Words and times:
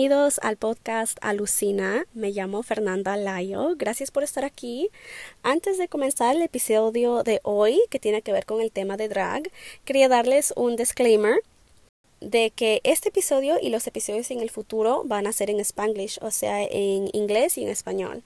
Bienvenidos 0.00 0.40
al 0.42 0.56
podcast 0.56 1.18
Alucina. 1.20 2.06
Me 2.14 2.30
llamo 2.30 2.62
Fernanda 2.62 3.18
Layo. 3.18 3.76
Gracias 3.76 4.10
por 4.10 4.22
estar 4.22 4.46
aquí. 4.46 4.88
Antes 5.42 5.76
de 5.76 5.88
comenzar 5.88 6.34
el 6.34 6.40
episodio 6.40 7.22
de 7.22 7.40
hoy, 7.42 7.82
que 7.90 7.98
tiene 7.98 8.22
que 8.22 8.32
ver 8.32 8.46
con 8.46 8.62
el 8.62 8.72
tema 8.72 8.96
de 8.96 9.10
drag, 9.10 9.50
quería 9.84 10.08
darles 10.08 10.54
un 10.56 10.76
disclaimer 10.76 11.42
de 12.22 12.50
que 12.50 12.80
este 12.82 13.10
episodio 13.10 13.58
y 13.60 13.68
los 13.68 13.86
episodios 13.86 14.30
en 14.30 14.40
el 14.40 14.48
futuro 14.48 15.02
van 15.04 15.26
a 15.26 15.34
ser 15.34 15.50
en 15.50 15.60
spanglish, 15.60 16.18
o 16.22 16.30
sea, 16.30 16.62
en 16.62 17.10
inglés 17.12 17.58
y 17.58 17.64
en 17.64 17.68
español. 17.68 18.22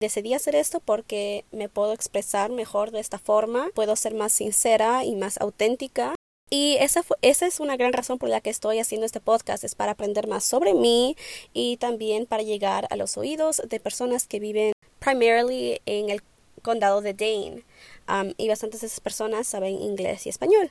Decidí 0.00 0.34
hacer 0.34 0.56
esto 0.56 0.80
porque 0.80 1.44
me 1.52 1.68
puedo 1.68 1.92
expresar 1.92 2.50
mejor 2.50 2.90
de 2.90 2.98
esta 2.98 3.20
forma, 3.20 3.68
puedo 3.76 3.94
ser 3.94 4.14
más 4.14 4.32
sincera 4.32 5.04
y 5.04 5.14
más 5.14 5.40
auténtica. 5.40 6.16
Y 6.54 6.76
esa, 6.80 7.02
es 7.22 7.60
una 7.60 7.78
gran 7.78 7.94
razón 7.94 8.18
por 8.18 8.28
la 8.28 8.42
que 8.42 8.50
estoy 8.50 8.78
haciendo 8.78 9.06
este 9.06 9.20
podcast, 9.20 9.64
es 9.64 9.74
para 9.74 9.92
aprender 9.92 10.26
más 10.26 10.44
sobre 10.44 10.74
mí 10.74 11.16
y 11.54 11.78
también 11.78 12.26
para 12.26 12.42
llegar 12.42 12.86
a 12.90 12.96
los 12.96 13.16
oídos 13.16 13.62
de 13.66 13.80
personas 13.80 14.26
que 14.26 14.38
viven 14.38 14.74
primarily 14.98 15.80
en 15.86 16.10
el 16.10 16.20
condado 16.60 17.00
de 17.00 17.14
Dane. 17.14 17.64
Um, 18.06 18.34
y 18.36 18.48
bastantes 18.48 18.82
de 18.82 18.88
esas 18.88 19.00
personas 19.00 19.46
saben 19.46 19.80
inglés 19.80 20.26
y 20.26 20.28
español. 20.28 20.70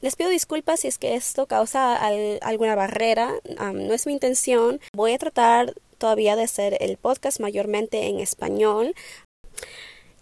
Les 0.00 0.16
pido 0.16 0.30
disculpas 0.30 0.80
si 0.80 0.88
es 0.88 0.96
que 0.96 1.14
esto 1.14 1.44
causa 1.44 1.96
alguna 2.40 2.74
barrera, 2.74 3.34
um, 3.60 3.88
no 3.88 3.92
es 3.92 4.06
mi 4.06 4.14
intención. 4.14 4.80
Voy 4.94 5.12
a 5.12 5.18
tratar 5.18 5.74
todavía 5.98 6.34
de 6.34 6.44
hacer 6.44 6.78
el 6.80 6.96
podcast 6.96 7.40
mayormente 7.40 8.06
en 8.06 8.20
español. 8.20 8.94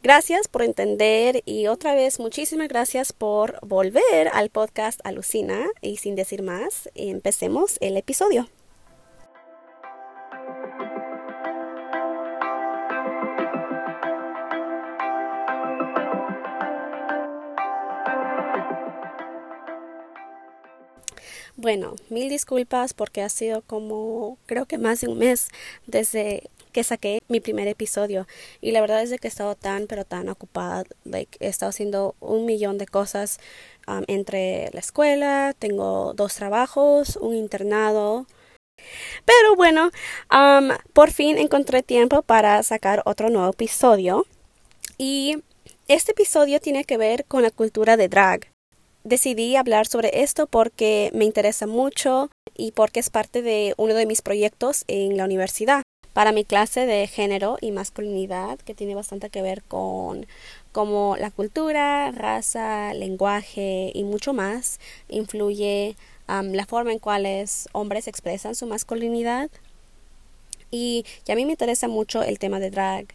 Gracias 0.00 0.46
por 0.46 0.62
entender 0.62 1.42
y 1.44 1.66
otra 1.66 1.94
vez 1.94 2.20
muchísimas 2.20 2.68
gracias 2.68 3.12
por 3.12 3.58
volver 3.66 4.28
al 4.32 4.48
podcast 4.48 5.00
Alucina 5.02 5.66
y 5.82 5.96
sin 5.96 6.14
decir 6.14 6.42
más, 6.42 6.88
empecemos 6.94 7.78
el 7.80 7.96
episodio. 7.96 8.48
Bueno, 21.56 21.96
mil 22.08 22.28
disculpas 22.28 22.94
porque 22.94 23.20
ha 23.20 23.28
sido 23.28 23.62
como 23.62 24.38
creo 24.46 24.66
que 24.66 24.78
más 24.78 25.00
de 25.00 25.08
un 25.08 25.18
mes 25.18 25.48
desde 25.88 26.50
que 26.68 26.84
saqué 26.84 27.20
mi 27.28 27.40
primer 27.40 27.68
episodio. 27.68 28.26
Y 28.60 28.72
la 28.72 28.80
verdad 28.80 29.02
es 29.02 29.10
de 29.10 29.18
que 29.18 29.28
he 29.28 29.30
estado 29.30 29.54
tan 29.54 29.86
pero 29.86 30.04
tan 30.04 30.28
ocupada, 30.28 30.84
like, 31.04 31.36
he 31.40 31.48
estado 31.48 31.70
haciendo 31.70 32.14
un 32.20 32.46
millón 32.46 32.78
de 32.78 32.86
cosas 32.86 33.40
um, 33.86 34.04
entre 34.06 34.70
la 34.72 34.80
escuela, 34.80 35.54
tengo 35.58 36.12
dos 36.14 36.34
trabajos, 36.34 37.16
un 37.16 37.34
internado, 37.34 38.26
pero 39.24 39.56
bueno, 39.56 39.90
um, 40.32 40.70
por 40.92 41.10
fin 41.10 41.38
encontré 41.38 41.82
tiempo 41.82 42.22
para 42.22 42.62
sacar 42.62 43.02
otro 43.04 43.30
nuevo 43.30 43.50
episodio. 43.50 44.26
Y 44.96 45.38
este 45.88 46.12
episodio 46.12 46.60
tiene 46.60 46.84
que 46.84 46.96
ver 46.96 47.24
con 47.24 47.42
la 47.42 47.50
cultura 47.50 47.96
de 47.96 48.08
drag. 48.08 48.50
Decidí 49.04 49.56
hablar 49.56 49.86
sobre 49.86 50.22
esto 50.22 50.46
porque 50.46 51.10
me 51.14 51.24
interesa 51.24 51.66
mucho 51.66 52.30
y 52.56 52.72
porque 52.72 53.00
es 53.00 53.10
parte 53.10 53.42
de 53.42 53.74
uno 53.76 53.94
de 53.94 54.06
mis 54.06 54.22
proyectos 54.22 54.84
en 54.88 55.16
la 55.16 55.24
universidad 55.24 55.82
para 56.18 56.32
mi 56.32 56.44
clase 56.44 56.84
de 56.84 57.06
género 57.06 57.58
y 57.60 57.70
masculinidad 57.70 58.58
que 58.58 58.74
tiene 58.74 58.96
bastante 58.96 59.30
que 59.30 59.40
ver 59.40 59.62
con 59.62 60.26
cómo 60.72 61.14
la 61.16 61.30
cultura, 61.30 62.10
raza, 62.10 62.92
lenguaje 62.92 63.92
y 63.94 64.02
mucho 64.02 64.32
más 64.32 64.80
influye 65.08 65.94
la 66.26 66.66
forma 66.66 66.90
en 66.90 66.98
cuales 66.98 67.68
hombres 67.70 68.08
expresan 68.08 68.56
su 68.56 68.66
masculinidad. 68.66 69.48
Y, 70.72 71.04
a 71.28 71.36
mí 71.36 71.44
me 71.44 71.52
interesa 71.52 71.86
mucho 71.86 72.24
el 72.24 72.40
tema 72.40 72.58
de 72.58 72.72
drag 72.72 73.06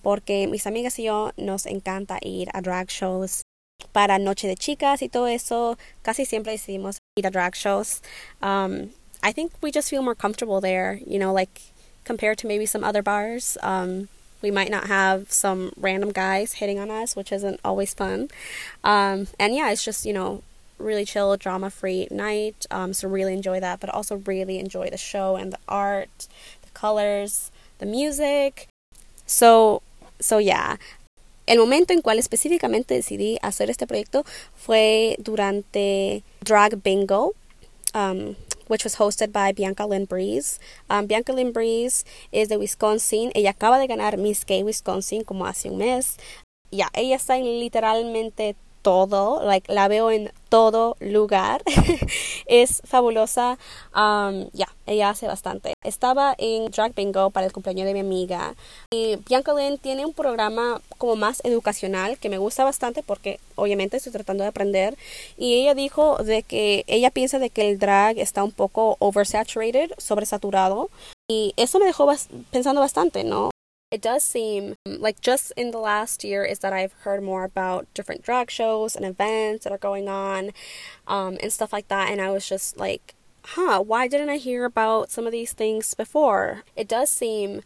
porque 0.00 0.46
mis 0.46 0.68
amigas 0.68 0.96
y 1.00 1.06
yo 1.06 1.32
nos 1.36 1.66
encanta 1.66 2.18
ir 2.20 2.50
a 2.54 2.60
drag 2.60 2.86
shows 2.86 3.42
para 3.90 4.20
Noche 4.20 4.46
de 4.46 4.54
Chicas 4.54 5.02
y 5.02 5.08
todo 5.08 5.26
eso, 5.26 5.76
casi 6.02 6.24
siempre 6.24 6.52
decidimos 6.52 6.98
ir 7.16 7.26
a 7.26 7.30
drag 7.30 7.56
shows. 7.56 8.00
Um, 8.40 8.90
I 9.24 9.32
think 9.32 9.50
we 9.60 9.72
just 9.74 9.90
feel 9.90 10.02
more 10.02 10.14
comfortable 10.14 10.60
there, 10.60 11.00
you 11.04 11.18
know, 11.18 11.34
like 11.34 11.60
compared 12.08 12.38
to 12.38 12.46
maybe 12.46 12.64
some 12.64 12.82
other 12.82 13.02
bars. 13.02 13.58
Um, 13.62 14.08
we 14.40 14.50
might 14.50 14.70
not 14.70 14.86
have 14.86 15.30
some 15.30 15.72
random 15.76 16.10
guys 16.10 16.54
hitting 16.54 16.78
on 16.78 16.90
us, 16.90 17.14
which 17.14 17.30
isn't 17.32 17.60
always 17.62 17.92
fun. 17.92 18.28
Um, 18.82 19.28
and 19.38 19.54
yeah, 19.54 19.70
it's 19.70 19.84
just, 19.84 20.06
you 20.06 20.14
know, 20.14 20.42
really 20.78 21.04
chill, 21.04 21.36
drama 21.36 21.68
free 21.68 22.08
night. 22.10 22.64
Um, 22.70 22.94
so 22.94 23.08
really 23.08 23.34
enjoy 23.34 23.60
that, 23.60 23.78
but 23.78 23.90
also 23.90 24.16
really 24.24 24.58
enjoy 24.58 24.88
the 24.88 24.96
show 24.96 25.36
and 25.36 25.52
the 25.52 25.58
art, 25.68 26.26
the 26.62 26.70
colors, 26.72 27.50
the 27.78 27.86
music. 27.86 28.68
So, 29.26 29.82
so 30.18 30.38
yeah, 30.38 30.78
El 31.46 31.58
momento 31.58 31.92
en 31.92 32.02
cual 32.02 32.18
específicamente 32.18 32.94
decidí 32.94 33.38
hacer 33.42 33.70
este 33.70 33.86
proyecto 33.86 34.24
fue 34.54 35.16
durante 35.18 36.22
Drag 36.42 36.82
Bingo, 36.82 37.34
um, 37.94 38.36
which 38.68 38.84
was 38.84 38.96
hosted 38.96 39.32
by 39.32 39.52
Bianca 39.52 39.84
Lynn 39.86 40.04
Breeze. 40.04 40.58
Um, 40.88 41.06
Bianca 41.06 41.32
Lynn 41.32 41.52
Breeze 41.52 42.04
es 42.32 42.48
de 42.48 42.56
Wisconsin. 42.56 43.32
Ella 43.34 43.50
acaba 43.50 43.78
de 43.78 43.86
ganar 43.86 44.16
Miss 44.16 44.44
Gay 44.44 44.62
Wisconsin 44.62 45.24
como 45.24 45.46
hace 45.46 45.68
un 45.70 45.78
mes. 45.78 46.16
Ya, 46.70 46.88
ella 46.94 47.16
está 47.16 47.36
en 47.36 47.44
literalmente 47.44 48.54
todo, 48.82 49.44
like, 49.44 49.72
la 49.72 49.88
veo 49.88 50.10
en 50.10 50.32
todo 50.48 50.96
lugar. 51.00 51.62
es 52.46 52.82
fabulosa. 52.84 53.58
Um, 53.94 54.48
ya, 54.52 54.68
ella 54.86 55.10
hace 55.10 55.26
bastante. 55.26 55.74
Estaba 55.84 56.34
en 56.38 56.70
Drag 56.70 56.94
Bingo 56.94 57.30
para 57.30 57.46
el 57.46 57.52
cumpleaños 57.52 57.86
de 57.86 57.94
mi 57.94 58.00
amiga. 58.00 58.54
Y 58.92 59.16
Bianca 59.28 59.52
Lynn 59.54 59.78
tiene 59.78 60.06
un 60.06 60.14
programa 60.14 60.80
como 60.96 61.16
más 61.16 61.40
educacional 61.44 62.18
que 62.18 62.30
me 62.30 62.38
gusta 62.38 62.64
bastante 62.64 63.02
porque 63.02 63.40
obviamente 63.54 63.96
estoy 63.96 64.12
tratando 64.12 64.42
de 64.42 64.48
aprender. 64.48 64.96
Y 65.36 65.60
ella 65.60 65.74
dijo 65.74 66.16
de 66.18 66.42
que 66.42 66.84
ella 66.86 67.10
piensa 67.10 67.38
de 67.38 67.50
que 67.50 67.68
el 67.68 67.78
drag 67.78 68.18
está 68.18 68.42
un 68.42 68.52
poco 68.52 68.96
oversaturated, 69.00 69.92
sobresaturado. 69.98 70.90
Y 71.30 71.52
eso 71.56 71.78
me 71.78 71.86
dejó 71.86 72.10
pensando 72.50 72.80
bastante, 72.80 73.22
¿no? 73.22 73.50
It 73.90 74.02
does 74.02 74.22
seem 74.22 74.74
like 74.84 75.22
just 75.22 75.50
in 75.56 75.70
the 75.70 75.78
last 75.78 76.22
year 76.22 76.44
is 76.44 76.58
that 76.58 76.74
I've 76.74 76.92
heard 76.92 77.22
more 77.22 77.44
about 77.44 77.86
different 77.94 78.22
drag 78.22 78.50
shows 78.50 78.94
and 78.94 79.04
events 79.04 79.64
that 79.64 79.72
are 79.72 79.78
going 79.78 80.08
on 80.08 80.50
um, 81.06 81.38
and 81.42 81.50
stuff 81.50 81.72
like 81.72 81.88
that. 81.88 82.10
And 82.10 82.20
I 82.20 82.30
was 82.30 82.46
just 82.46 82.76
like, 82.76 83.14
huh, 83.44 83.80
why 83.80 84.06
didn't 84.06 84.28
I 84.28 84.36
hear 84.36 84.66
about 84.66 85.10
some 85.10 85.24
of 85.24 85.32
these 85.32 85.54
things 85.54 85.94
before? 85.94 86.64
It 86.76 86.86
does 86.86 87.08
seem 87.10 87.62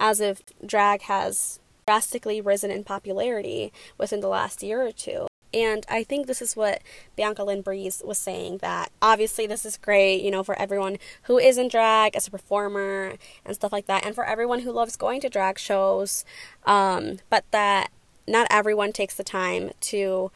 as 0.00 0.20
if 0.20 0.42
drag 0.66 1.02
has 1.02 1.60
drastically 1.86 2.40
risen 2.40 2.72
in 2.72 2.82
popularity 2.82 3.72
within 3.98 4.20
the 4.20 4.28
last 4.28 4.64
year 4.64 4.84
or 4.84 4.90
two. 4.90 5.28
And 5.54 5.84
I 5.88 6.02
think 6.02 6.26
this 6.26 6.40
is 6.40 6.56
what 6.56 6.82
Bianca 7.16 7.44
Lynn 7.44 7.62
Breeze 7.62 8.02
was 8.04 8.18
saying 8.18 8.58
that 8.58 8.90
obviously 9.00 9.46
this 9.46 9.66
is 9.66 9.76
great, 9.76 10.22
you 10.22 10.30
know, 10.30 10.42
for 10.42 10.58
everyone 10.58 10.98
who 11.24 11.38
is 11.38 11.58
in 11.58 11.68
drag 11.68 12.16
as 12.16 12.26
a 12.26 12.30
performer 12.30 13.14
and 13.44 13.54
stuff 13.54 13.72
like 13.72 13.86
that, 13.86 14.04
and 14.04 14.14
for 14.14 14.24
everyone 14.24 14.60
who 14.60 14.72
loves 14.72 14.96
going 14.96 15.20
to 15.20 15.28
drag 15.28 15.58
shows, 15.58 16.24
um, 16.64 17.18
but 17.28 17.44
that 17.50 17.90
not 18.26 18.46
everyone 18.50 18.92
takes 18.92 19.14
the 19.14 19.24
time 19.24 19.72
to 19.80 20.30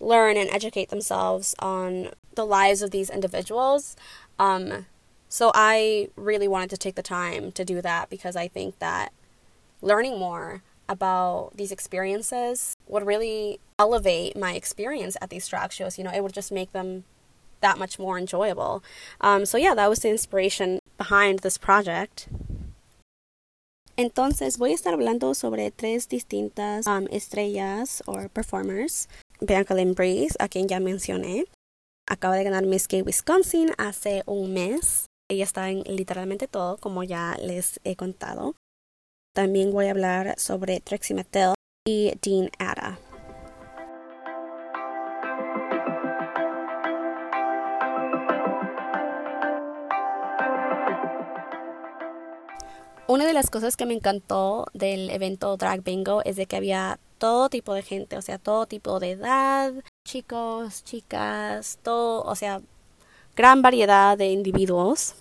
learn 0.00 0.36
and 0.36 0.50
educate 0.50 0.90
themselves 0.90 1.54
on 1.58 2.10
the 2.34 2.46
lives 2.46 2.82
of 2.82 2.90
these 2.90 3.10
individuals. 3.10 3.96
Um, 4.38 4.86
so 5.28 5.50
I 5.54 6.08
really 6.16 6.48
wanted 6.48 6.70
to 6.70 6.76
take 6.76 6.94
the 6.94 7.02
time 7.02 7.52
to 7.52 7.64
do 7.64 7.80
that 7.82 8.10
because 8.10 8.36
I 8.36 8.48
think 8.48 8.78
that 8.78 9.12
learning 9.80 10.18
more 10.18 10.62
about 10.88 11.56
these 11.56 11.72
experiences 11.72 12.74
would 12.88 13.06
really 13.06 13.60
elevate 13.78 14.36
my 14.36 14.54
experience 14.54 15.16
at 15.20 15.30
these 15.30 15.48
drag 15.48 15.72
shows. 15.72 15.98
You 15.98 16.04
know, 16.04 16.12
it 16.12 16.22
would 16.22 16.32
just 16.32 16.52
make 16.52 16.72
them 16.72 17.04
that 17.60 17.78
much 17.78 17.98
more 17.98 18.18
enjoyable. 18.18 18.82
Um, 19.20 19.46
so 19.46 19.58
yeah, 19.58 19.74
that 19.74 19.88
was 19.88 20.00
the 20.00 20.10
inspiration 20.10 20.78
behind 20.98 21.40
this 21.40 21.58
project. 21.58 22.28
Entonces 23.96 24.58
voy 24.58 24.72
a 24.72 24.74
estar 24.74 24.92
hablando 24.92 25.34
sobre 25.34 25.70
tres 25.70 26.06
distintas 26.06 26.86
um, 26.86 27.06
estrellas 27.10 28.02
o 28.06 28.28
performers. 28.28 29.08
Bianca 29.40 29.74
Lynn 29.74 29.94
Breeze, 29.94 30.36
a 30.38 30.48
quien 30.48 30.68
ya 30.68 30.80
mencioné, 30.80 31.44
acaba 32.06 32.36
de 32.36 32.44
ganar 32.44 32.64
Miss 32.64 32.86
Gay 32.88 33.02
Wisconsin 33.02 33.70
hace 33.78 34.22
un 34.26 34.52
mes. 34.52 35.06
Ella 35.28 35.44
está 35.44 35.70
en 35.70 35.82
literalmente 35.84 36.46
todo, 36.46 36.76
como 36.76 37.02
ya 37.04 37.36
les 37.40 37.80
he 37.84 37.96
contado. 37.96 38.54
También 39.36 39.70
voy 39.70 39.88
a 39.88 39.90
hablar 39.90 40.34
sobre 40.38 40.80
Trixie 40.80 41.14
Mattel 41.14 41.52
y 41.86 42.14
Dean 42.22 42.48
Ada. 42.58 42.98
Una 53.06 53.26
de 53.26 53.34
las 53.34 53.50
cosas 53.50 53.76
que 53.76 53.84
me 53.84 53.92
encantó 53.92 54.68
del 54.72 55.10
evento 55.10 55.54
Drag 55.58 55.82
Bingo 55.82 56.22
es 56.24 56.36
de 56.36 56.46
que 56.46 56.56
había 56.56 56.98
todo 57.18 57.50
tipo 57.50 57.74
de 57.74 57.82
gente, 57.82 58.16
o 58.16 58.22
sea, 58.22 58.38
todo 58.38 58.64
tipo 58.64 59.00
de 59.00 59.10
edad, 59.10 59.74
chicos, 60.08 60.82
chicas, 60.82 61.78
todo, 61.82 62.22
o 62.22 62.34
sea, 62.36 62.62
gran 63.36 63.60
variedad 63.60 64.16
de 64.16 64.28
individuos. 64.28 65.14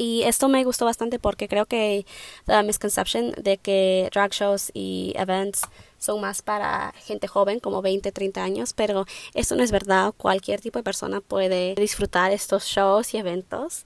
Y 0.00 0.22
esto 0.22 0.48
me 0.48 0.64
gustó 0.64 0.86
bastante 0.86 1.18
porque 1.18 1.46
creo 1.46 1.66
que 1.66 2.06
la 2.46 2.62
misconception 2.62 3.32
de 3.32 3.58
que 3.58 4.08
drag 4.10 4.30
shows 4.30 4.70
y 4.72 5.12
events 5.14 5.60
son 5.98 6.22
más 6.22 6.40
para 6.40 6.94
gente 7.04 7.28
joven, 7.28 7.60
como 7.60 7.82
20, 7.82 8.10
30 8.10 8.42
años, 8.42 8.72
pero 8.72 9.04
eso 9.34 9.56
no 9.56 9.62
es 9.62 9.70
verdad. 9.70 10.14
Cualquier 10.16 10.62
tipo 10.62 10.78
de 10.78 10.84
persona 10.84 11.20
puede 11.20 11.74
disfrutar 11.74 12.32
estos 12.32 12.64
shows 12.64 13.12
y 13.12 13.18
eventos. 13.18 13.84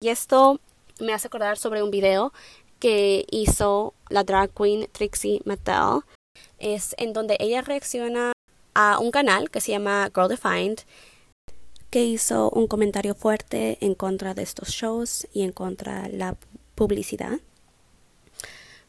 Y 0.00 0.10
esto 0.10 0.60
me 1.00 1.12
hace 1.12 1.26
acordar 1.26 1.58
sobre 1.58 1.82
un 1.82 1.90
video 1.90 2.32
que 2.78 3.26
hizo 3.28 3.92
la 4.10 4.22
drag 4.22 4.52
queen 4.54 4.88
Trixie 4.92 5.42
Mattel. 5.44 6.02
Es 6.60 6.94
en 6.96 7.12
donde 7.12 7.36
ella 7.40 7.60
reacciona 7.60 8.30
a 8.74 9.00
un 9.00 9.10
canal 9.10 9.50
que 9.50 9.60
se 9.60 9.72
llama 9.72 10.12
Girl 10.14 10.28
Defined 10.28 10.82
que 11.94 12.02
hizo 12.02 12.50
un 12.50 12.66
comentario 12.66 13.14
fuerte 13.14 13.78
en 13.80 13.94
contra 13.94 14.34
de 14.34 14.42
estos 14.42 14.70
shows 14.70 15.28
y 15.32 15.42
en 15.42 15.52
contra 15.52 16.08
la 16.08 16.34
publicidad. 16.74 17.38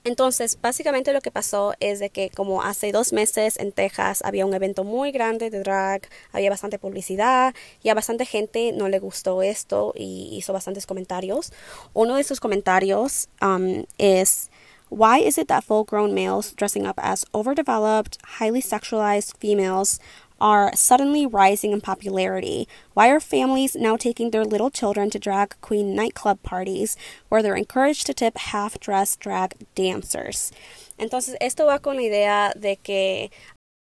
Entonces, 0.04 0.58
básicamente 0.60 1.14
lo 1.14 1.22
que 1.22 1.30
pasó 1.30 1.76
es 1.80 2.00
de 2.00 2.10
que 2.10 2.32
como 2.32 2.64
hace 2.64 2.92
dos 2.92 3.14
meses 3.14 3.60
en 3.60 3.74
Texas 3.74 4.24
había 4.26 4.48
un 4.48 4.56
evento 4.56 4.84
muy 4.84 5.12
grande 5.12 5.52
de 5.52 5.60
drag, 5.60 6.10
había 6.32 6.50
bastante 6.50 6.80
publicidad 6.80 7.54
y 7.84 7.90
a 7.90 7.94
bastante 7.94 8.26
gente 8.26 8.72
no 8.72 8.90
le 8.90 8.98
gustó 8.98 9.44
esto 9.44 9.94
y 9.96 10.30
hizo 10.32 10.52
bastantes 10.52 10.88
comentarios. 10.88 11.54
Uno 11.94 12.16
de 12.16 12.24
sus 12.24 12.40
comentarios 12.40 13.30
um, 13.40 13.84
es 14.00 14.50
Why 14.90 15.20
is 15.20 15.38
it 15.38 15.48
that 15.48 15.64
full 15.64 15.84
grown 15.84 16.14
males 16.14 16.56
dressing 16.56 16.88
up 16.88 16.98
as 16.98 17.26
overdeveloped, 17.34 18.18
highly 18.40 18.62
sexualized 18.62 19.36
females 19.40 20.00
are 20.40 20.72
suddenly 20.76 21.26
rising 21.26 21.72
in 21.72 21.82
popularity? 21.82 22.68
Why 22.94 23.10
are 23.10 23.20
families 23.20 23.76
now 23.76 23.98
taking 23.98 24.32
their 24.32 24.46
little 24.46 24.70
children 24.70 25.10
to 25.12 25.20
drag 25.20 25.56
queen 25.62 25.96
nightclub 25.96 26.42
parties 26.44 26.98
where 27.30 27.42
they're 27.42 27.56
encouraged 27.56 28.06
to 28.08 28.14
tip 28.14 28.38
half 28.38 28.80
dressed 28.80 29.20
drag 29.20 29.56
dancers? 29.76 30.52
Entonces, 30.98 31.36
esto 31.42 31.66
va 31.66 31.80
con 31.80 31.98
la 31.98 32.04
idea 32.04 32.54
de 32.56 32.78
que 32.78 33.32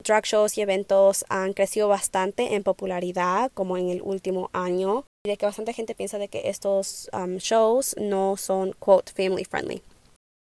drag 0.04 0.26
shows 0.26 0.58
y 0.58 0.62
eventos 0.62 1.24
han 1.30 1.54
crecido 1.54 1.88
bastante 1.88 2.56
en 2.56 2.64
popularidad 2.64 3.52
como 3.54 3.78
en 3.78 3.90
el 3.90 4.02
último 4.02 4.50
año 4.54 5.06
y 5.24 5.30
de 5.30 5.38
que 5.38 5.46
bastante 5.46 5.74
gente 5.74 5.96
piensa 5.96 6.18
de 6.18 6.28
que 6.28 6.50
estos 6.50 7.10
um, 7.14 7.38
shows 7.38 7.96
no 8.00 8.36
son 8.38 8.74
quote 8.80 9.12
family 9.12 9.44
friendly. 9.44 9.84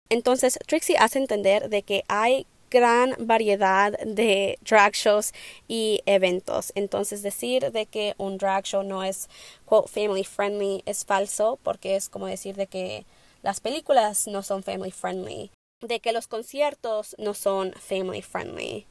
Entonces, 0.10 0.58
Trixie 0.68 0.98
hace 0.98 1.20
entender 1.20 1.70
de 1.70 1.82
que 1.82 2.04
hay 2.08 2.46
gran 2.70 3.16
variedad 3.20 3.98
de 4.00 4.58
drag 4.62 4.94
shows 4.94 5.34
y 5.68 6.02
eventos. 6.06 6.72
Entonces 6.76 7.22
decir 7.22 7.72
de 7.72 7.86
que 7.86 8.14
un 8.18 8.38
drag 8.38 8.66
show 8.66 8.84
no 8.84 9.04
es 9.04 9.30
quote 9.66 9.90
family 9.90 10.24
friendly 10.24 10.84
es 10.86 11.06
falso 11.06 11.60
porque 11.64 11.96
es 11.96 12.10
como 12.10 12.28
decir 12.28 12.56
de 12.56 12.68
que 12.68 13.06
las 13.42 13.60
películas 13.60 14.28
no 14.28 14.44
son 14.44 14.64
family 14.64 14.92
friendly, 14.92 15.52
de 15.82 16.00
que 16.00 16.12
los 16.12 16.28
conciertos 16.28 17.16
no 17.18 17.34
son 17.34 17.74
family 17.74 18.22
friendly. 18.22 18.88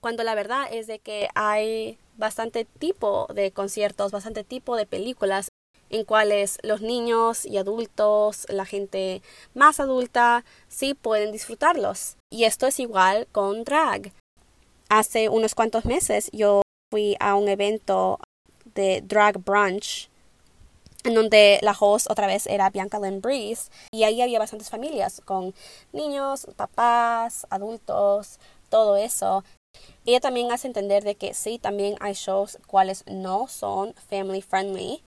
Cuando 0.00 0.22
la 0.22 0.34
verdad 0.34 0.68
es 0.70 0.86
de 0.86 0.98
que 0.98 1.28
hay 1.34 1.98
bastante 2.16 2.64
tipo 2.64 3.26
de 3.34 3.52
conciertos, 3.52 4.12
bastante 4.12 4.44
tipo 4.44 4.76
de 4.76 4.86
películas 4.86 5.48
en 5.94 6.04
cuales 6.04 6.58
los 6.62 6.80
niños 6.80 7.46
y 7.46 7.56
adultos, 7.56 8.46
la 8.48 8.64
gente 8.64 9.22
más 9.54 9.78
adulta, 9.78 10.44
sí 10.66 10.94
pueden 10.94 11.30
disfrutarlos. 11.30 12.16
Y 12.32 12.44
esto 12.44 12.66
es 12.66 12.80
igual 12.80 13.28
con 13.30 13.62
drag. 13.62 14.12
Hace 14.88 15.28
unos 15.28 15.54
cuantos 15.54 15.84
meses 15.84 16.30
yo 16.32 16.62
fui 16.92 17.16
a 17.20 17.36
un 17.36 17.48
evento 17.48 18.18
de 18.74 19.02
drag 19.02 19.38
brunch 19.38 20.10
en 21.04 21.14
donde 21.14 21.60
la 21.62 21.76
host 21.78 22.10
otra 22.10 22.26
vez 22.26 22.48
era 22.48 22.70
Bianca 22.70 22.98
Lynn 22.98 23.20
Breeze 23.20 23.70
y 23.92 24.02
ahí 24.02 24.20
había 24.20 24.40
bastantes 24.40 24.70
familias 24.70 25.22
con 25.24 25.54
niños, 25.92 26.48
papás, 26.56 27.46
adultos, 27.50 28.40
todo 28.68 28.96
eso. 28.96 29.44
Ella 30.06 30.18
también 30.18 30.50
hace 30.50 30.66
entender 30.66 31.04
de 31.04 31.14
que 31.14 31.34
sí, 31.34 31.58
también 31.58 31.94
hay 32.00 32.14
shows 32.14 32.58
cuales 32.66 33.04
no 33.06 33.46
son 33.46 33.94
family 34.08 34.42
friendly 34.42 35.04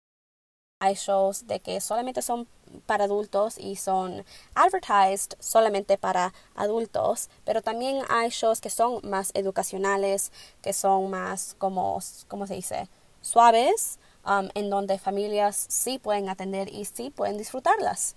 hay 0.83 0.95
shows 0.95 1.47
de 1.47 1.61
que 1.61 1.81
solamente 1.81 2.23
son 2.23 2.49
para 2.87 3.05
adultos 3.05 3.57
y 3.57 3.77
son 3.77 4.25
advertised 4.55 5.37
solamente 5.39 5.97
para 5.97 6.35
adultos, 6.57 7.31
pero 7.45 7.63
también 7.63 8.03
hay 8.09 8.31
shows 8.31 8.61
que 8.61 8.69
son 8.69 8.99
más 9.05 9.31
educacionales, 9.35 10.33
que 10.61 10.73
son 10.73 11.09
más 11.09 11.55
como, 11.59 12.01
¿cómo 12.27 12.49
se 12.49 12.55
dice? 12.55 12.89
Suaves, 13.21 14.01
um, 14.27 14.49
en 14.57 14.71
donde 14.71 14.99
familias 14.99 15.67
sí 15.69 16.01
pueden 16.01 16.29
atender 16.29 16.69
y 16.69 16.85
sí 16.85 17.11
pueden 17.11 17.39
disfrutarlas. 17.39 18.17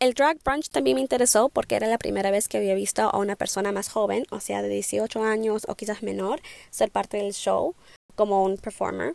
El 0.00 0.12
drag 0.12 0.36
brunch 0.44 0.68
también 0.68 0.96
me 0.96 1.00
interesó 1.00 1.48
porque 1.48 1.76
era 1.76 1.86
la 1.86 1.96
primera 1.96 2.30
vez 2.30 2.46
que 2.46 2.58
había 2.58 2.74
visto 2.74 3.02
a 3.02 3.16
una 3.16 3.36
persona 3.36 3.72
más 3.72 3.88
joven, 3.88 4.26
o 4.30 4.40
sea, 4.40 4.60
de 4.60 4.68
18 4.68 5.22
años 5.24 5.64
o 5.66 5.76
quizás 5.76 6.02
menor, 6.02 6.42
ser 6.68 6.90
parte 6.90 7.16
del 7.16 7.32
show 7.32 7.74
como 8.16 8.44
un 8.44 8.58
performer. 8.58 9.14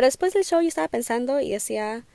Pero 0.00 0.06
después 0.06 0.32
del 0.32 0.46
show 0.46 0.62
yo 0.62 0.68
estaba 0.68 0.88
pensando 0.88 1.40
y 1.40 1.50
decía, 1.50 2.06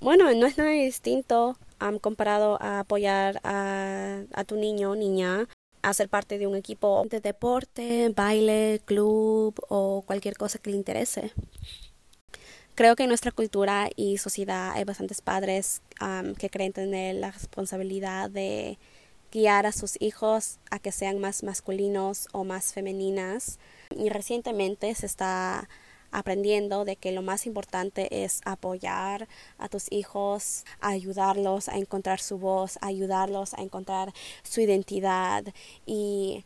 bueno, 0.00 0.34
no 0.34 0.46
es 0.48 0.58
nada 0.58 0.70
distinto 0.70 1.56
comparado 2.00 2.60
a 2.60 2.80
apoyar 2.80 3.40
a, 3.44 4.22
a 4.32 4.42
tu 4.42 4.56
niño 4.56 4.90
o 4.90 4.96
niña 4.96 5.46
a 5.82 5.94
ser 5.94 6.08
parte 6.08 6.38
de 6.38 6.48
un 6.48 6.56
equipo 6.56 7.04
de 7.08 7.20
deporte, 7.20 8.12
baile, 8.16 8.80
club 8.84 9.54
o 9.68 10.02
cualquier 10.04 10.36
cosa 10.36 10.58
que 10.58 10.70
le 10.70 10.76
interese. 10.76 11.30
Creo 12.74 12.96
que 12.96 13.04
en 13.04 13.10
nuestra 13.10 13.30
cultura 13.30 13.88
y 13.94 14.18
sociedad 14.18 14.72
hay 14.72 14.82
bastantes 14.82 15.20
padres 15.20 15.82
que 16.36 16.50
creen 16.50 16.72
tener 16.72 17.14
la 17.14 17.30
responsabilidad 17.30 18.28
de 18.28 18.76
guiar 19.30 19.66
a 19.66 19.72
sus 19.72 20.02
hijos 20.02 20.58
a 20.72 20.80
que 20.80 20.90
sean 20.90 21.20
más 21.20 21.44
masculinos 21.44 22.26
o 22.32 22.42
más 22.42 22.72
femeninas. 22.72 23.60
Y 23.96 24.08
recientemente 24.08 24.92
se 24.96 25.06
está 25.06 25.68
aprendiendo 26.12 26.84
de 26.84 26.96
que 26.96 27.10
lo 27.10 27.22
más 27.22 27.46
importante 27.46 28.24
es 28.24 28.40
apoyar 28.44 29.26
a 29.58 29.68
tus 29.68 29.90
hijos, 29.90 30.64
ayudarlos 30.80 31.68
a 31.68 31.76
encontrar 31.78 32.20
su 32.20 32.38
voz, 32.38 32.78
ayudarlos 32.80 33.54
a 33.54 33.62
encontrar 33.62 34.12
su 34.42 34.60
identidad 34.60 35.44
y 35.86 36.44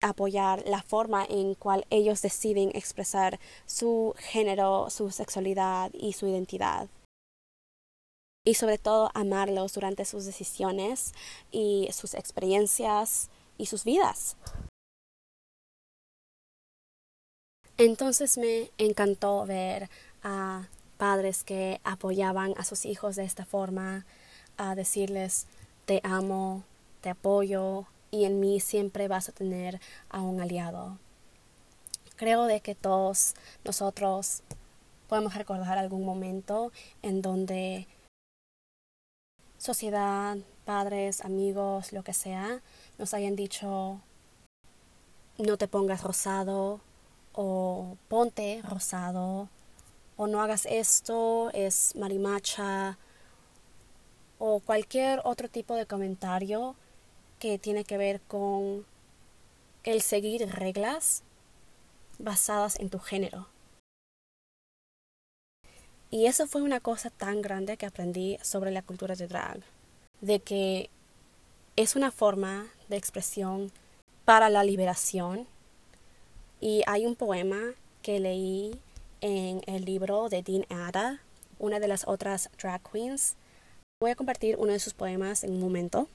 apoyar 0.00 0.62
la 0.66 0.82
forma 0.82 1.26
en 1.28 1.54
cual 1.54 1.84
ellos 1.90 2.22
deciden 2.22 2.70
expresar 2.74 3.38
su 3.66 4.14
género, 4.16 4.88
su 4.90 5.10
sexualidad 5.10 5.90
y 5.92 6.14
su 6.14 6.26
identidad. 6.26 6.88
Y 8.44 8.54
sobre 8.54 8.78
todo 8.78 9.10
amarlos 9.12 9.74
durante 9.74 10.06
sus 10.06 10.24
decisiones 10.24 11.12
y 11.50 11.88
sus 11.92 12.14
experiencias 12.14 13.28
y 13.58 13.66
sus 13.66 13.84
vidas. 13.84 14.36
Entonces 17.80 18.36
me 18.36 18.70
encantó 18.76 19.46
ver 19.46 19.88
a 20.22 20.68
padres 20.98 21.44
que 21.44 21.80
apoyaban 21.82 22.52
a 22.58 22.64
sus 22.64 22.84
hijos 22.84 23.16
de 23.16 23.24
esta 23.24 23.46
forma, 23.46 24.04
a 24.58 24.74
decirles 24.74 25.46
te 25.86 26.02
amo, 26.04 26.62
te 27.00 27.08
apoyo 27.08 27.86
y 28.10 28.26
en 28.26 28.38
mí 28.38 28.60
siempre 28.60 29.08
vas 29.08 29.30
a 29.30 29.32
tener 29.32 29.80
a 30.10 30.20
un 30.20 30.42
aliado. 30.42 30.98
Creo 32.16 32.44
de 32.44 32.60
que 32.60 32.74
todos 32.74 33.34
nosotros 33.64 34.42
podemos 35.08 35.34
recordar 35.34 35.78
algún 35.78 36.04
momento 36.04 36.72
en 37.00 37.22
donde 37.22 37.88
sociedad, 39.56 40.36
padres, 40.66 41.24
amigos, 41.24 41.94
lo 41.94 42.04
que 42.04 42.12
sea, 42.12 42.60
nos 42.98 43.14
hayan 43.14 43.36
dicho 43.36 44.02
no 45.38 45.56
te 45.56 45.66
pongas 45.66 46.02
rosado, 46.02 46.82
o 47.32 47.96
ponte 48.08 48.62
rosado 48.62 49.48
o 50.16 50.26
no 50.26 50.42
hagas 50.42 50.66
esto, 50.66 51.50
es 51.54 51.94
marimacha 51.96 52.98
o 54.38 54.60
cualquier 54.60 55.20
otro 55.24 55.48
tipo 55.48 55.74
de 55.74 55.86
comentario 55.86 56.74
que 57.38 57.58
tiene 57.58 57.84
que 57.84 57.96
ver 57.96 58.20
con 58.22 58.84
el 59.84 60.02
seguir 60.02 60.46
reglas 60.50 61.22
basadas 62.18 62.78
en 62.80 62.90
tu 62.90 62.98
género. 62.98 63.48
Y 66.10 66.26
eso 66.26 66.46
fue 66.46 66.62
una 66.62 66.80
cosa 66.80 67.08
tan 67.08 67.40
grande 67.40 67.76
que 67.76 67.86
aprendí 67.86 68.36
sobre 68.42 68.72
la 68.72 68.82
cultura 68.82 69.14
de 69.14 69.28
drag, 69.28 69.60
de 70.20 70.40
que 70.40 70.90
es 71.76 71.96
una 71.96 72.10
forma 72.10 72.66
de 72.88 72.96
expresión 72.96 73.70
para 74.24 74.48
la 74.50 74.64
liberación 74.64 75.46
y 76.60 76.82
hay 76.86 77.06
un 77.06 77.16
poema 77.16 77.58
que 78.02 78.20
leí 78.20 78.78
en 79.20 79.62
el 79.66 79.84
libro 79.84 80.28
de 80.28 80.42
Dean 80.42 80.64
Ada, 80.68 81.20
una 81.58 81.80
de 81.80 81.88
las 81.88 82.06
otras 82.06 82.50
drag 82.60 82.82
queens. 82.90 83.36
Voy 84.00 84.10
a 84.10 84.16
compartir 84.16 84.56
uno 84.58 84.72
de 84.72 84.78
sus 84.78 84.94
poemas 84.94 85.44
en 85.44 85.52
un 85.52 85.60
momento. 85.60 86.08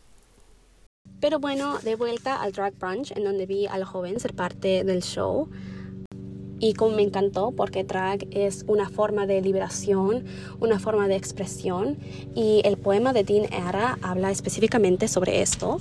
Pero 1.19 1.39
bueno, 1.39 1.77
de 1.79 1.95
vuelta 1.95 2.41
al 2.41 2.51
drag 2.51 2.73
brunch, 2.75 3.11
en 3.11 3.23
donde 3.23 3.45
vi 3.45 3.67
al 3.67 3.83
joven 3.83 4.19
ser 4.19 4.33
parte 4.33 4.83
del 4.83 5.01
show. 5.03 5.49
y 6.57 6.73
como 6.73 6.95
me 6.95 7.01
encantó 7.03 7.51
porque 7.51 7.83
drag 7.83 8.25
es 8.31 8.63
una 8.67 8.89
forma 8.89 9.27
de 9.27 9.41
liberación, 9.41 10.25
una 10.61 10.79
forma 10.79 11.07
de 11.09 11.17
expresión 11.17 11.97
y 12.33 12.61
el 12.63 12.77
poema 12.77 13.11
de 13.11 13.25
Dean 13.25 13.51
Era 13.51 13.99
habla 14.01 14.31
específicamente 14.31 15.09
sobre 15.09 15.41
esto. 15.41 15.79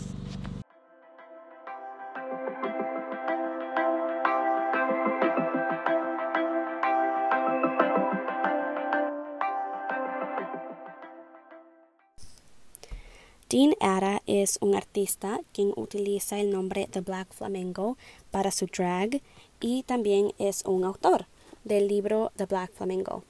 Dean 13.50 13.74
Ada 13.78 14.22
es 14.26 14.56
un 14.62 14.74
artista 14.74 15.38
quien 15.52 15.72
utiliza 15.76 16.40
el 16.40 16.50
nombre 16.50 16.88
de 16.90 17.02
Black 17.02 17.32
Flamingo 17.34 17.98
para 18.30 18.50
su 18.50 18.66
drag 18.66 19.20
y 19.60 19.82
también 19.82 20.32
es 20.38 20.64
un 20.64 20.82
autor 20.82 21.26
del 21.62 21.86
libro 21.86 22.32
The 22.36 22.46
Black 22.46 22.72
Flamingo. 22.72 23.22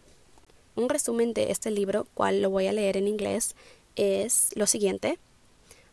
Un 0.77 0.89
resumen 0.89 1.35
de 1.35 1.51
este 1.51 1.73
libro, 1.73 2.07
cual 2.15 2.43
lo 2.43 2.51
voy 2.51 2.69
a 2.69 2.73
leer 2.73 2.97
en 2.97 3.09
inglés, 3.09 3.57
es 3.97 4.51
lo 4.55 4.69
siguiente. 4.69 5.19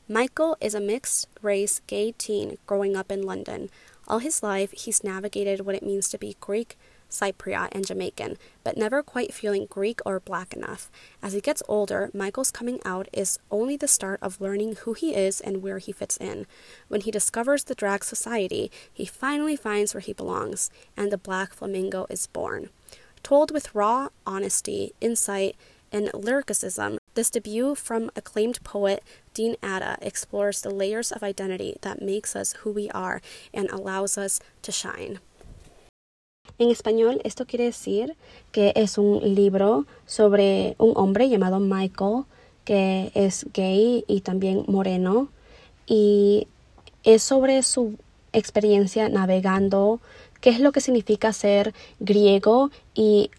Michael 0.08 0.56
is 0.62 0.75
a 0.75 0.80
mixed 0.80 1.28
race 1.42 1.82
gay 1.88 2.13
teen 2.13 2.60
growing 2.68 2.96
up 2.96 3.12
in 3.12 3.25
London. 3.25 3.72
All 4.08 4.20
his 4.20 4.44
life, 4.44 4.72
he's 4.74 5.04
navigated 5.04 5.66
what 5.66 5.75
it 5.75 5.84
means 5.84 6.10
to 6.10 6.20
be 6.20 6.36
Greek, 6.40 6.78
Cypriot, 7.12 7.70
and 7.74 7.86
Jamaican, 7.86 8.38
but 8.63 8.77
never 8.77 9.03
quite 9.03 9.34
feeling 9.34 9.68
Greek 9.70 10.00
or 10.06 10.20
black 10.20 10.53
enough. 10.53 10.89
As 11.22 11.34
he 11.34 11.41
gets 11.41 11.62
older, 11.68 12.10
Michael's 12.13 12.51
coming 12.51 12.80
out 12.84 13.08
is 13.13 13.38
only 13.51 13.77
the 13.77 13.88
start 13.88 14.20
of 14.22 14.41
learning 14.41 14.77
who 14.77 14.94
he 14.94 15.13
is 15.13 15.41
and 15.41 15.62
where 15.62 15.77
he 15.77 15.91
fits 15.91 16.18
in. 16.18 16.48
When 16.88 17.01
he 17.01 17.12
discovers 17.12 17.65
the 17.65 17.75
drag 17.75 18.03
society, 18.03 18.72
he 18.91 19.06
finally 19.06 19.56
finds 19.56 19.94
where 19.94 20.01
he 20.01 20.13
belongs, 20.13 20.72
and 20.98 21.12
the 21.12 21.18
Black 21.18 21.53
Flamingo 21.53 22.08
is 22.10 22.27
born. 22.27 22.70
Told 23.24 23.51
with 23.51 23.75
raw 23.75 24.10
honesty, 24.25 24.94
insight, 25.00 25.56
and 25.91 26.10
lyricism, 26.13 26.98
this 27.13 27.30
debut 27.30 27.75
from 27.75 28.10
acclaimed 28.15 28.63
poet 28.63 29.03
Dean 29.34 29.56
Ada 29.62 29.98
explores 30.01 30.62
the 30.62 30.70
layers 30.70 31.12
of 31.12 31.24
identity 31.24 31.75
that 31.82 32.01
makes 32.01 32.36
us 32.36 32.53
who 32.60 32.72
we 32.72 32.89
are 32.91 33.22
and 33.53 33.70
allows 33.70 34.18
us 34.18 34.39
to 34.62 34.72
shine. 34.72 35.20
En 36.58 36.70
español, 36.70 37.22
esto 37.24 37.46
quiere 37.46 37.65
decir 37.65 38.15
que 38.51 38.74
es 38.75 38.98
un 38.98 39.36
libro 39.36 39.86
sobre 40.05 40.75
un 40.77 40.93
hombre 40.96 41.29
llamado 41.29 41.60
Michael, 41.60 42.24
que 42.65 43.12
es 43.15 43.48
gay 43.53 44.03
y 44.08 44.22
también 44.22 44.63
moreno, 44.67 45.29
y 45.88 46.48
es 47.03 47.24
sobre 47.24 47.63
su 47.63 47.96
experiencia 48.34 49.10
navegando, 49.10 50.00
qué 50.39 50.51
es 50.51 50.60
lo 50.60 50.72
que 50.72 50.81
significa 50.81 51.34
ser 51.34 51.74
griego 52.00 52.70
y 52.93 53.31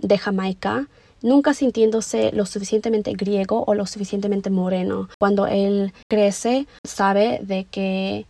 de 0.00 0.18
Jamaica, 0.18 0.88
nunca 1.22 1.54
sintiéndose 1.54 2.30
lo 2.32 2.46
suficientemente 2.46 3.12
griego 3.12 3.64
o 3.66 3.74
lo 3.74 3.86
suficientemente 3.86 4.50
moreno. 4.50 5.08
Cuando 5.18 5.46
él 5.46 5.92
crece, 6.08 6.66
sabe 6.84 7.40
de 7.42 7.64
que 7.64 8.26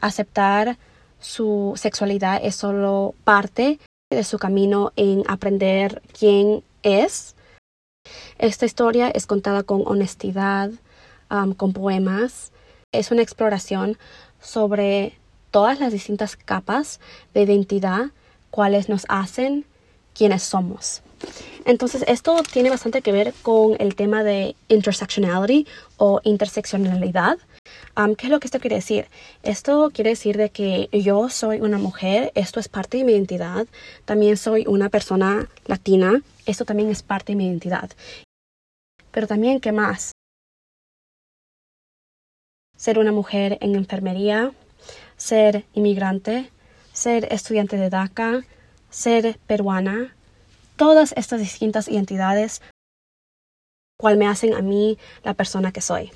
aceptar 0.00 0.78
su 1.20 1.74
sexualidad 1.76 2.40
es 2.42 2.56
solo 2.56 3.14
parte 3.24 3.78
de 4.10 4.24
su 4.24 4.38
camino 4.38 4.92
en 4.96 5.22
aprender 5.28 6.02
quién 6.18 6.64
es. 6.82 7.36
Esta 8.38 8.66
historia 8.66 9.08
es 9.08 9.26
contada 9.26 9.62
con 9.62 9.82
honestidad, 9.86 10.70
con 11.56 11.72
poemas. 11.72 12.52
Es 12.92 13.10
una 13.10 13.22
exploración 13.22 13.98
sobre 14.40 15.18
todas 15.50 15.78
las 15.78 15.92
distintas 15.92 16.36
capas 16.36 17.00
de 17.34 17.42
identidad 17.42 18.06
cuales 18.50 18.88
nos 18.88 19.04
hacen 19.08 19.64
quienes 20.14 20.42
somos. 20.42 21.02
Entonces, 21.66 22.04
esto 22.08 22.42
tiene 22.50 22.70
bastante 22.70 23.02
que 23.02 23.12
ver 23.12 23.34
con 23.42 23.76
el 23.78 23.94
tema 23.94 24.24
de 24.24 24.56
intersectionality 24.68 25.66
o 25.98 26.20
interseccionalidad, 26.24 27.38
¿Qué 28.16 28.26
es 28.26 28.30
lo 28.30 28.40
que 28.40 28.46
esto 28.46 28.60
quiere 28.60 28.76
decir? 28.76 29.08
Esto 29.42 29.90
quiere 29.92 30.10
decir 30.10 30.36
de 30.36 30.50
que 30.50 30.88
yo 30.92 31.28
soy 31.28 31.60
una 31.60 31.78
mujer, 31.78 32.32
esto 32.34 32.60
es 32.60 32.68
parte 32.68 32.98
de 32.98 33.04
mi 33.04 33.12
identidad, 33.12 33.66
también 34.04 34.36
soy 34.36 34.64
una 34.66 34.88
persona 34.88 35.48
latina, 35.66 36.22
esto 36.46 36.64
también 36.64 36.90
es 36.90 37.02
parte 37.02 37.32
de 37.32 37.36
mi 37.36 37.46
identidad. 37.46 37.90
Pero 39.10 39.26
también, 39.26 39.60
¿qué 39.60 39.72
más? 39.72 40.12
Ser 42.76 42.98
una 42.98 43.12
mujer 43.12 43.58
en 43.60 43.74
enfermería, 43.74 44.52
ser 45.16 45.64
inmigrante, 45.74 46.50
ser 46.92 47.30
estudiante 47.32 47.76
de 47.76 47.90
DACA, 47.90 48.44
ser 48.88 49.38
peruana, 49.46 50.16
todas 50.76 51.12
estas 51.16 51.40
distintas 51.40 51.88
identidades, 51.88 52.62
cual 53.98 54.16
me 54.16 54.26
hacen 54.26 54.54
a 54.54 54.62
mí 54.62 54.96
la 55.22 55.34
persona 55.34 55.72
que 55.72 55.82
soy. 55.82 56.10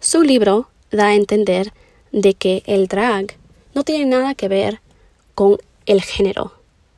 Su 0.00 0.22
libro 0.22 0.68
da 0.92 1.08
a 1.08 1.14
entender 1.16 1.72
de 2.12 2.34
que 2.34 2.62
el 2.66 2.86
drag 2.86 3.36
no 3.74 3.82
tiene 3.82 4.06
nada 4.06 4.36
que 4.36 4.46
ver 4.46 4.80
con 5.34 5.58
el 5.86 6.02
género, 6.02 6.52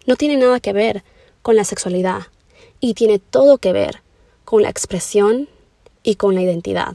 no 0.06 0.16
tiene 0.16 0.36
nada 0.36 0.60
que 0.60 0.74
ver 0.74 1.02
con 1.40 1.56
la 1.56 1.64
sexualidad 1.64 2.26
y 2.78 2.92
tiene 2.92 3.18
todo 3.18 3.56
que 3.56 3.72
ver 3.72 4.02
con 4.44 4.62
la 4.62 4.68
expresión 4.68 5.48
y 6.02 6.16
con 6.16 6.34
la 6.34 6.42
identidad, 6.42 6.94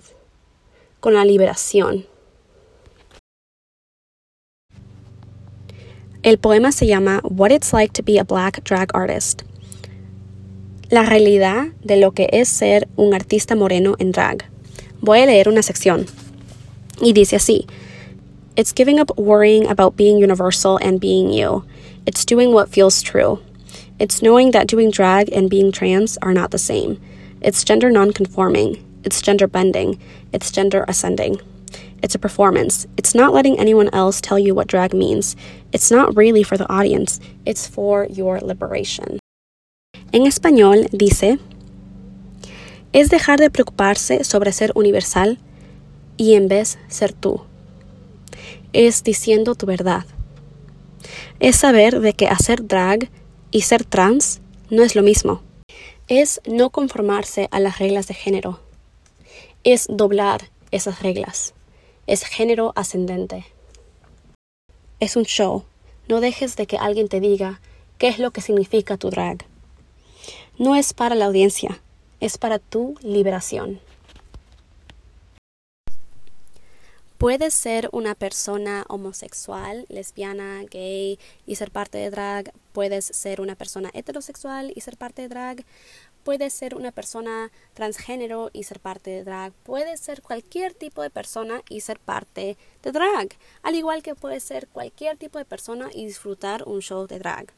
con 1.00 1.16
la 1.16 1.26
liberación. 1.26 2.06
El 6.22 6.38
poema 6.38 6.72
se 6.72 6.86
llama 6.86 7.22
What 7.24 7.50
It's 7.50 7.74
Like 7.74 7.94
to 7.94 8.04
Be 8.06 8.20
a 8.20 8.24
Black 8.24 8.64
Drag 8.64 8.96
Artist. 8.96 9.42
La 10.90 11.02
realidad 11.02 11.70
de 11.84 11.98
lo 11.98 12.12
que 12.12 12.30
es 12.32 12.48
ser 12.48 12.88
un 12.96 13.16
artista 13.16 13.56
moreno 13.56 13.96
en 13.98 14.12
drag. 14.12 14.55
Voy 15.06 15.22
a 15.22 15.28
leer 15.28 15.48
una 15.48 15.62
sección. 15.62 16.10
Y 17.00 17.14
dice 17.14 17.36
así. 17.36 17.70
It's 18.58 18.72
giving 18.74 19.00
up 19.00 19.16
worrying 19.20 19.68
about 19.68 19.96
being 19.96 20.18
universal 20.18 20.78
and 20.78 21.00
being 21.00 21.30
you. 21.30 21.64
It's 22.08 22.26
doing 22.26 22.54
what 22.54 22.70
feels 22.70 23.04
true. 23.04 23.40
It's 24.00 24.24
knowing 24.24 24.50
that 24.50 24.66
doing 24.66 24.90
drag 24.90 25.32
and 25.32 25.48
being 25.48 25.72
trans 25.72 26.18
are 26.24 26.34
not 26.34 26.50
the 26.50 26.58
same. 26.58 27.00
It's 27.40 27.64
gender 27.64 27.92
nonconforming. 27.92 28.84
It's 29.04 29.22
gender 29.22 29.46
bending. 29.46 30.02
It's 30.34 30.50
gender 30.50 30.84
ascending. 30.88 31.40
It's 32.02 32.16
a 32.16 32.20
performance. 32.20 32.88
It's 32.98 33.14
not 33.14 33.32
letting 33.32 33.60
anyone 33.60 33.92
else 33.94 34.20
tell 34.20 34.40
you 34.40 34.56
what 34.56 34.66
drag 34.66 34.92
means. 34.92 35.36
It's 35.72 35.92
not 35.92 36.18
really 36.18 36.42
for 36.42 36.58
the 36.58 36.68
audience. 36.68 37.20
It's 37.46 37.68
for 37.68 38.08
your 38.10 38.40
liberation. 38.40 39.20
En 40.12 40.24
español 40.24 40.90
dice, 40.98 41.38
es 42.96 43.10
dejar 43.10 43.42
de 43.42 43.50
preocuparse 43.50 44.24
sobre 44.24 44.54
ser 44.54 44.72
universal 44.74 45.38
y 46.16 46.36
en 46.36 46.48
vez 46.48 46.80
ser 46.88 47.12
tú. 47.12 47.42
Es 48.72 49.04
diciendo 49.04 49.54
tu 49.56 49.66
verdad. 49.66 50.06
Es 51.42 51.58
saber 51.58 52.00
de 52.00 52.14
que 52.14 52.30
hacer 52.30 52.66
drag 52.66 53.10
y 53.52 53.64
ser 53.64 53.84
trans 53.84 54.40
no 54.70 54.82
es 54.82 54.96
lo 54.96 55.04
mismo. 55.04 55.42
Es 56.08 56.40
no 56.48 56.70
conformarse 56.70 57.50
a 57.52 57.60
las 57.60 57.80
reglas 57.80 58.08
de 58.08 58.14
género. 58.14 58.62
Es 59.66 59.88
doblar 59.90 60.50
esas 60.72 61.02
reglas. 61.02 61.54
Es 62.08 62.24
género 62.24 62.72
ascendente. 62.78 63.46
Es 65.02 65.18
un 65.18 65.26
show. 65.26 65.66
No 66.08 66.22
dejes 66.22 66.56
de 66.56 66.66
que 66.66 66.78
alguien 66.78 67.10
te 67.10 67.20
diga 67.20 67.60
qué 67.98 68.08
es 68.08 68.20
lo 68.20 68.32
que 68.32 68.40
significa 68.40 68.96
tu 68.96 69.10
drag. 69.10 69.44
No 70.58 70.78
es 70.78 70.94
para 70.94 71.16
la 71.16 71.26
audiencia, 71.26 71.82
es 72.20 72.38
para 72.38 72.60
tu 72.60 72.96
liberación. 73.02 73.80
Puedes 77.18 77.54
ser 77.54 77.90
una 77.94 78.14
persona 78.14 78.86
homosexual, 78.90 79.86
lesbiana, 79.88 80.64
gay 80.70 81.18
y 81.46 81.56
ser 81.56 81.72
parte 81.72 81.98
de 81.98 82.10
drag. 82.10 82.52
Puedes 82.74 83.06
ser 83.06 83.40
una 83.40 83.56
persona 83.56 83.90
heterosexual 83.94 84.74
y 84.76 84.82
ser 84.82 84.98
parte 84.98 85.22
de 85.22 85.30
drag. 85.30 85.66
Puedes 86.26 86.54
ser 86.54 86.76
una 86.76 86.92
persona 86.92 87.52
transgénero 87.74 88.50
y 88.52 88.64
ser 88.64 88.82
parte 88.82 89.12
de 89.12 89.24
drag. 89.24 89.54
Puedes 89.64 90.02
ser 90.02 90.22
cualquier 90.22 90.74
tipo 90.74 91.02
de 91.02 91.10
persona 91.10 91.62
y 91.70 91.82
ser 91.82 92.00
parte 92.00 92.58
de 92.84 92.92
drag. 92.92 93.30
Al 93.64 93.76
igual 93.76 94.04
que 94.04 94.14
puedes 94.14 94.44
ser 94.44 94.68
cualquier 94.68 95.18
tipo 95.18 95.40
de 95.40 95.46
persona 95.46 95.90
y 95.94 96.06
disfrutar 96.06 96.64
un 96.68 96.82
show 96.82 97.08
de 97.08 97.20
drag 97.20 97.54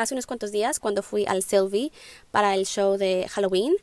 hace 0.00 0.14
unos 0.14 0.26
cuantos 0.26 0.50
días 0.50 0.80
cuando 0.80 1.02
fui 1.02 1.26
al 1.26 1.42
Sylvie 1.42 1.92
para 2.30 2.54
el 2.54 2.66
show 2.66 2.96
de 2.96 3.28
Halloween. 3.28 3.74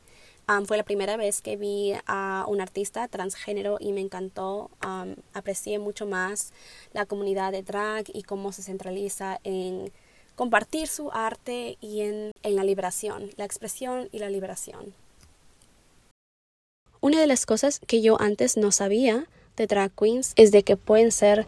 fue 0.65 0.77
la 0.77 0.83
primera 0.83 1.17
vez 1.17 1.41
que 1.41 1.57
vi 1.57 1.93
a 2.07 2.45
un 2.47 2.62
artista 2.62 3.07
transgénero 3.07 3.77
y 3.79 3.91
me 3.93 4.01
encantó. 4.01 4.71
aprecié 5.33 5.79
mucho 5.79 6.05
más 6.05 6.53
la 6.93 7.05
comunidad 7.05 7.51
de 7.51 7.63
drag 7.63 8.05
y 8.13 8.24
cómo 8.24 8.51
se 8.51 8.63
centraliza 8.63 9.39
en 9.43 9.91
compartir 10.36 10.88
su 10.88 11.12
arte 11.12 11.77
y 11.81 12.01
en, 12.01 12.31
en 12.43 12.55
la 12.55 12.63
liberación, 12.63 13.29
la 13.38 13.45
expresión 13.45 14.09
y 14.12 14.19
la 14.19 14.29
liberación. 14.29 14.93
Una 17.00 17.19
de 17.19 17.27
las 17.27 17.45
cosas 17.45 17.79
que 17.86 18.01
yo 18.01 18.19
antes 18.19 18.57
no 18.57 18.71
sabía 18.71 19.27
de 19.55 19.67
drag 19.67 19.91
queens 19.91 20.33
es 20.36 20.51
de 20.51 20.63
que 20.63 20.77
pueden 20.77 21.12
ser 21.12 21.47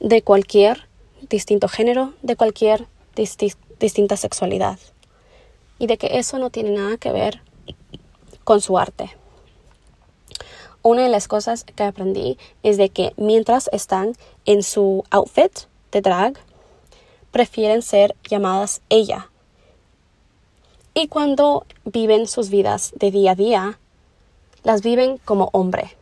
de 0.00 0.22
cualquier 0.22 0.88
distinto 1.28 1.68
género, 1.68 2.14
de 2.22 2.36
cualquier 2.36 2.86
distinta 3.78 4.16
sexualidad. 4.16 4.78
Y 5.78 5.86
de 5.86 5.98
que 5.98 6.18
eso 6.18 6.38
no 6.38 6.50
tiene 6.50 6.70
nada 6.70 6.96
que 6.96 7.12
ver 7.12 7.42
con 8.44 8.60
su 8.60 8.78
arte. 8.78 9.16
Una 10.82 11.02
de 11.02 11.08
las 11.10 11.28
cosas 11.28 11.64
que 11.64 11.82
aprendí 11.82 12.38
es 12.62 12.78
de 12.78 12.88
que 12.88 13.12
mientras 13.16 13.68
están 13.72 14.14
en 14.46 14.62
su 14.62 15.04
outfit 15.10 15.52
de 15.92 16.00
drag, 16.00 16.38
prefieren 17.30 17.82
ser 17.82 18.16
llamadas 18.28 18.80
ella. 18.88 19.30
Y 20.94 21.08
cuando 21.08 21.66
viven 21.84 22.26
sus 22.26 22.50
vidas 22.50 22.92
de 22.96 23.10
día 23.10 23.32
a 23.32 23.34
día, 23.34 23.78
las 24.62 24.82
viven 24.82 25.18
como 25.18 25.50
hombre. 25.52 25.96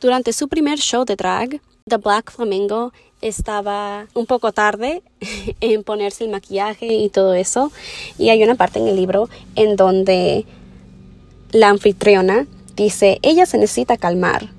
Durante 0.00 0.32
su 0.32 0.48
primer 0.48 0.78
show 0.78 1.04
de 1.04 1.16
drag, 1.16 1.60
The 1.88 1.96
Black 1.96 2.30
Flamingo 2.30 2.92
estaba 3.20 4.06
un 4.14 4.26
poco 4.26 4.52
tarde 4.52 5.02
en 5.60 5.82
ponerse 5.84 6.24
el 6.24 6.30
maquillaje 6.30 6.86
y 6.86 7.08
todo 7.08 7.34
eso. 7.34 7.72
Y 8.18 8.30
hay 8.30 8.42
una 8.42 8.54
parte 8.54 8.78
en 8.78 8.88
el 8.88 8.96
libro 8.96 9.28
en 9.54 9.76
donde 9.76 10.46
la 11.52 11.68
anfitriona 11.68 12.46
dice, 12.76 13.18
ella 13.22 13.46
se 13.46 13.58
necesita 13.58 13.96
calmar. 13.96 14.50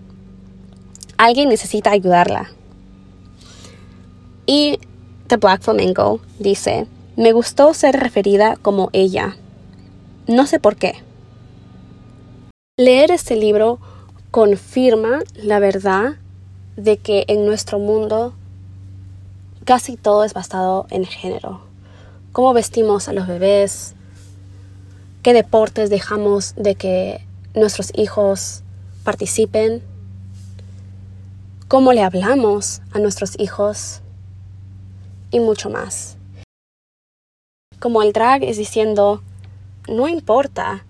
Alguien 1.18 1.50
necesita 1.50 1.92
ayudarla. 1.92 2.52
Y 4.46 4.80
The 5.28 5.38
Black 5.38 5.62
Flamingo 5.62 6.20
dice, 6.40 6.88
me 7.16 7.34
gustó 7.34 7.74
ser 7.74 8.00
referida 8.00 8.58
como 8.62 8.90
ella. 8.94 9.38
No 10.28 10.48
sé 10.48 10.60
por 10.60 10.76
qué. 10.76 11.04
Leer 12.78 13.12
este 13.12 13.36
libro 13.36 13.80
confirma 14.32 15.20
la 15.36 15.60
verdad 15.60 16.16
de 16.78 16.98
que 16.98 17.26
en 17.28 17.46
nuestro 17.46 17.78
mundo 17.78 18.34
casi 19.70 19.98
todo 19.98 20.24
es 20.24 20.34
basado 20.34 20.88
en 20.90 21.06
género. 21.06 21.62
Cómo 22.32 22.54
vestimos 22.54 23.08
a 23.08 23.14
los 23.14 23.28
bebés, 23.28 23.94
qué 25.22 25.32
deportes 25.32 25.92
dejamos 25.92 26.56
de 26.56 26.74
que 26.74 27.24
nuestros 27.54 27.92
hijos 27.96 28.64
participen, 29.04 29.84
cómo 31.68 31.94
le 31.94 32.02
hablamos 32.02 32.82
a 32.94 32.98
nuestros 32.98 33.40
hijos 33.40 34.02
y 35.30 35.40
mucho 35.40 35.70
más. 35.70 36.18
Como 37.80 38.02
el 38.02 38.12
drag 38.12 38.44
es 38.44 38.58
diciendo, 38.58 39.22
no 39.88 40.08
importa 40.08 40.84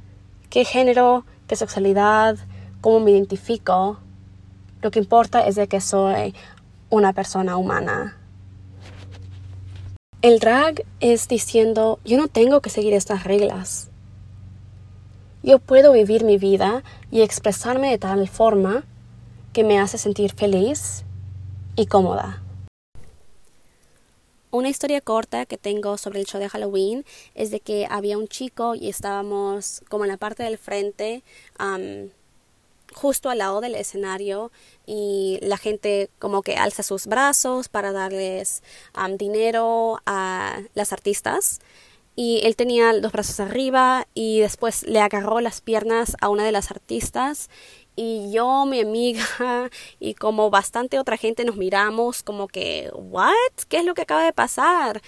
qué 0.50 0.64
género, 0.64 1.26
qué 1.48 1.58
sexualidad, 1.58 2.38
cómo 2.80 3.02
me 3.02 3.12
identifico, 3.12 4.00
lo 4.82 4.90
que 4.90 5.00
importa 5.00 5.46
es 5.46 5.56
de 5.56 5.68
que 5.68 5.82
soy 5.82 6.34
una 6.90 7.12
persona 7.12 7.58
humana. 7.58 8.16
El 10.22 10.40
drag 10.40 10.84
es 11.00 11.30
diciendo, 11.30 11.98
yo 12.04 12.18
no 12.18 12.28
tengo 12.28 12.60
que 12.60 12.70
seguir 12.70 12.94
estas 12.94 13.24
reglas. 13.24 13.90
Yo 15.44 15.60
puedo 15.60 15.94
vivir 15.94 16.26
mi 16.26 16.38
vida 16.38 16.84
y 17.10 17.22
expresarme 17.22 17.90
de 17.90 18.00
tal 18.00 18.28
forma 18.28 18.84
que 19.54 19.64
me 19.64 19.80
hace 19.80 19.98
sentir 19.98 20.34
feliz 20.34 21.06
y 21.78 21.86
cómoda. 21.86 22.44
Una 24.52 24.68
historia 24.68 25.00
corta 25.00 25.46
que 25.46 25.58
tengo 25.58 25.98
sobre 25.98 26.20
el 26.20 26.26
show 26.26 26.42
de 26.42 26.50
Halloween 26.50 27.06
es 27.34 27.50
de 27.50 27.62
que 27.62 27.88
había 27.90 28.18
un 28.18 28.28
chico 28.28 28.76
y 28.76 28.90
estábamos 28.90 29.84
como 29.88 30.04
en 30.04 30.10
la 30.12 30.18
parte 30.18 30.44
del 30.44 30.58
frente 30.58 31.24
justo 32.94 33.30
al 33.30 33.40
lado 33.40 33.62
del 33.62 33.76
escenario 33.76 34.52
y 34.86 35.40
la 35.42 35.58
gente 35.58 36.10
como 36.20 36.42
que 36.42 36.56
alza 36.56 36.84
sus 36.84 37.08
brazos 37.08 37.70
para 37.70 37.92
darles 37.92 38.64
dinero 39.18 40.02
a 40.06 40.62
las 40.74 40.94
artistas 40.94 41.60
y 42.16 42.42
él 42.44 42.56
tenía 42.56 42.92
los 42.94 43.12
brazos 43.12 43.40
arriba 43.40 44.08
y 44.14 44.40
después 44.42 44.84
le 44.84 45.00
agarró 45.00 45.40
las 45.40 45.62
piernas 45.62 46.18
a 46.20 46.30
una 46.30 46.44
de 46.44 46.52
las 46.52 46.72
artistas 46.72 47.50
y 47.96 48.32
yo, 48.32 48.66
mi 48.66 48.82
amiga 48.82 49.26
y 50.00 50.14
como 50.14 50.50
bastante 50.50 51.00
otra 51.00 51.18
gente 51.18 51.44
nos 51.44 51.58
miramos 51.58 52.24
como 52.24 52.48
que, 52.48 52.90
¿what? 52.94 53.34
¿Qué 53.68 53.78
es 53.78 53.86
lo 53.86 53.94
que 53.94 54.04
acaba 54.04 54.24
de 54.24 54.34
pasar? 54.34 55.02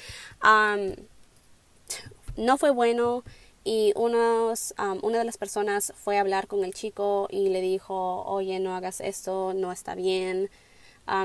no 2.38 2.58
fue 2.58 2.72
bueno 2.72 3.24
y 3.63 3.93
unos, 3.95 4.74
una 5.02 5.19
de 5.19 5.26
las 5.26 5.38
personas 5.38 5.93
fue 5.95 6.17
a 6.17 6.21
hablar 6.21 6.47
con 6.47 6.63
el 6.63 6.74
chico 6.74 7.28
y 7.30 7.50
le 7.50 7.62
dijo, 7.62 8.24
oye, 8.26 8.60
no 8.60 8.76
hagas 8.76 9.02
esto, 9.02 9.54
no 9.54 9.71
está 9.71 9.95
bien. 9.95 10.50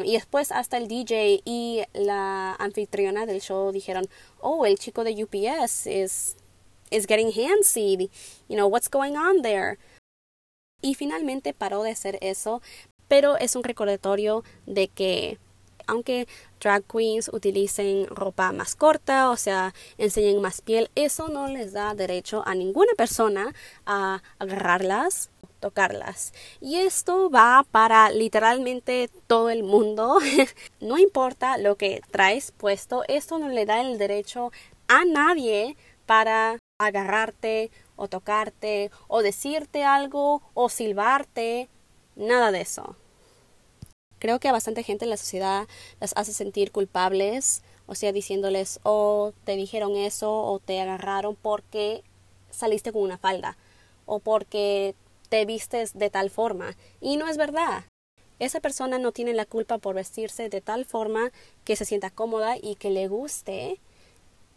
y 0.04 0.12
después 0.12 0.52
hasta 0.52 0.76
el 0.76 0.88
DJ 0.88 1.40
y 1.44 1.82
la 1.94 2.54
anfitriona 2.54 3.24
del 3.24 3.40
show 3.40 3.72
dijeron, 3.72 4.06
oh, 4.40 4.66
el 4.66 4.78
chico 4.78 5.04
de 5.04 5.24
UPS 5.24 5.86
is, 5.86 6.36
is 6.90 7.06
getting 7.06 7.32
handsy, 7.32 8.10
you 8.48 8.56
know, 8.56 8.68
what's 8.68 8.90
going 8.90 9.16
on 9.16 9.42
there? 9.42 9.78
Y 10.82 10.94
finalmente 10.94 11.54
paró 11.54 11.82
de 11.82 11.90
hacer 11.90 12.18
eso, 12.20 12.60
pero 13.08 13.38
es 13.38 13.56
un 13.56 13.64
recordatorio 13.64 14.44
de 14.66 14.88
que 14.88 15.38
aunque 15.86 16.26
drag 16.60 16.84
queens 16.84 17.30
utilicen 17.32 18.06
ropa 18.06 18.52
más 18.52 18.76
corta, 18.76 19.30
o 19.30 19.36
sea, 19.36 19.74
enseñen 19.98 20.40
más 20.40 20.60
piel, 20.60 20.90
eso 20.94 21.28
no 21.28 21.48
les 21.48 21.72
da 21.72 21.94
derecho 21.94 22.42
a 22.46 22.54
ninguna 22.54 22.92
persona 22.96 23.54
a 23.84 24.22
agarrarlas, 24.38 25.30
tocarlas. 25.60 26.32
Y 26.60 26.76
esto 26.76 27.30
va 27.30 27.64
para 27.70 28.10
literalmente 28.10 29.10
todo 29.26 29.50
el 29.50 29.62
mundo. 29.62 30.18
no 30.80 30.98
importa 30.98 31.58
lo 31.58 31.76
que 31.76 32.00
traes 32.10 32.52
puesto, 32.52 33.02
esto 33.08 33.38
no 33.38 33.48
le 33.48 33.66
da 33.66 33.80
el 33.80 33.98
derecho 33.98 34.52
a 34.88 35.04
nadie 35.04 35.76
para 36.06 36.58
agarrarte 36.78 37.70
o 37.96 38.08
tocarte 38.08 38.90
o 39.08 39.22
decirte 39.22 39.84
algo 39.84 40.42
o 40.54 40.68
silbarte, 40.68 41.68
nada 42.14 42.52
de 42.52 42.60
eso. 42.60 42.96
Creo 44.18 44.38
que 44.38 44.48
a 44.48 44.52
bastante 44.52 44.82
gente 44.82 45.04
en 45.04 45.10
la 45.10 45.16
sociedad 45.16 45.68
las 46.00 46.12
hace 46.16 46.32
sentir 46.32 46.72
culpables, 46.72 47.62
o 47.86 47.94
sea, 47.94 48.12
diciéndoles, 48.12 48.80
oh, 48.82 49.32
te 49.44 49.56
dijeron 49.56 49.96
eso 49.96 50.32
o 50.42 50.58
te 50.58 50.80
agarraron 50.80 51.36
porque 51.36 52.02
saliste 52.50 52.92
con 52.92 53.02
una 53.02 53.18
falda 53.18 53.56
o 54.06 54.18
porque 54.18 54.94
te 55.28 55.44
vistes 55.44 55.98
de 55.98 56.10
tal 56.10 56.30
forma. 56.30 56.76
Y 57.00 57.16
no 57.16 57.28
es 57.28 57.36
verdad. 57.36 57.84
Esa 58.38 58.60
persona 58.60 58.98
no 58.98 59.12
tiene 59.12 59.32
la 59.32 59.46
culpa 59.46 59.78
por 59.78 59.94
vestirse 59.94 60.48
de 60.48 60.60
tal 60.60 60.84
forma 60.84 61.30
que 61.64 61.76
se 61.76 61.84
sienta 61.84 62.10
cómoda 62.10 62.56
y 62.60 62.76
que 62.76 62.90
le 62.90 63.08
guste. 63.08 63.80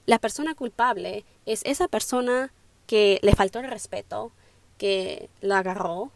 La 0.06 0.20
persona 0.20 0.56
culpable 0.56 1.24
es 1.46 1.62
esa 1.66 1.88
persona 1.88 2.52
que 2.88 3.20
le 3.22 3.36
faltó 3.36 3.60
el 3.60 3.70
respeto, 3.70 4.32
que 4.78 5.30
la 5.42 5.60
agarró, 5.60 6.12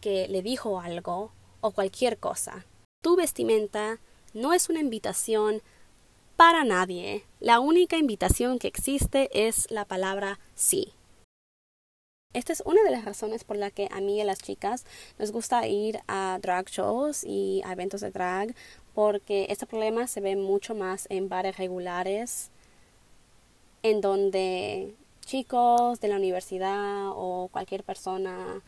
que 0.00 0.26
le 0.28 0.42
dijo 0.42 0.80
algo 0.80 1.30
o 1.60 1.70
cualquier 1.72 2.18
cosa. 2.18 2.64
Tu 3.00 3.14
vestimenta 3.14 4.00
no 4.34 4.52
es 4.52 4.68
una 4.68 4.80
invitación 4.80 5.62
para 6.36 6.64
nadie. 6.64 7.24
La 7.38 7.60
única 7.60 7.96
invitación 7.96 8.58
que 8.58 8.66
existe 8.66 9.28
es 9.32 9.70
la 9.70 9.84
palabra 9.84 10.40
sí. 10.56 10.92
Esta 12.34 12.52
es 12.52 12.62
una 12.66 12.82
de 12.82 12.90
las 12.90 13.04
razones 13.04 13.44
por 13.44 13.56
la 13.56 13.70
que 13.70 13.88
a 13.92 14.00
mí 14.00 14.16
y 14.16 14.20
a 14.20 14.24
las 14.24 14.40
chicas 14.40 14.84
nos 15.16 15.30
gusta 15.30 15.66
ir 15.68 16.00
a 16.08 16.38
drag 16.42 16.66
shows 16.66 17.24
y 17.24 17.62
a 17.64 17.72
eventos 17.72 18.00
de 18.00 18.10
drag, 18.10 18.54
porque 18.94 19.46
este 19.48 19.66
problema 19.66 20.08
se 20.08 20.20
ve 20.20 20.34
mucho 20.34 20.74
más 20.74 21.06
en 21.08 21.28
bares 21.28 21.56
regulares, 21.56 22.50
en 23.82 24.00
donde 24.00 24.94
chicos 25.24 26.00
de 26.00 26.08
la 26.08 26.16
universidad 26.16 27.10
o 27.14 27.48
cualquier 27.52 27.84
persona 27.84 28.60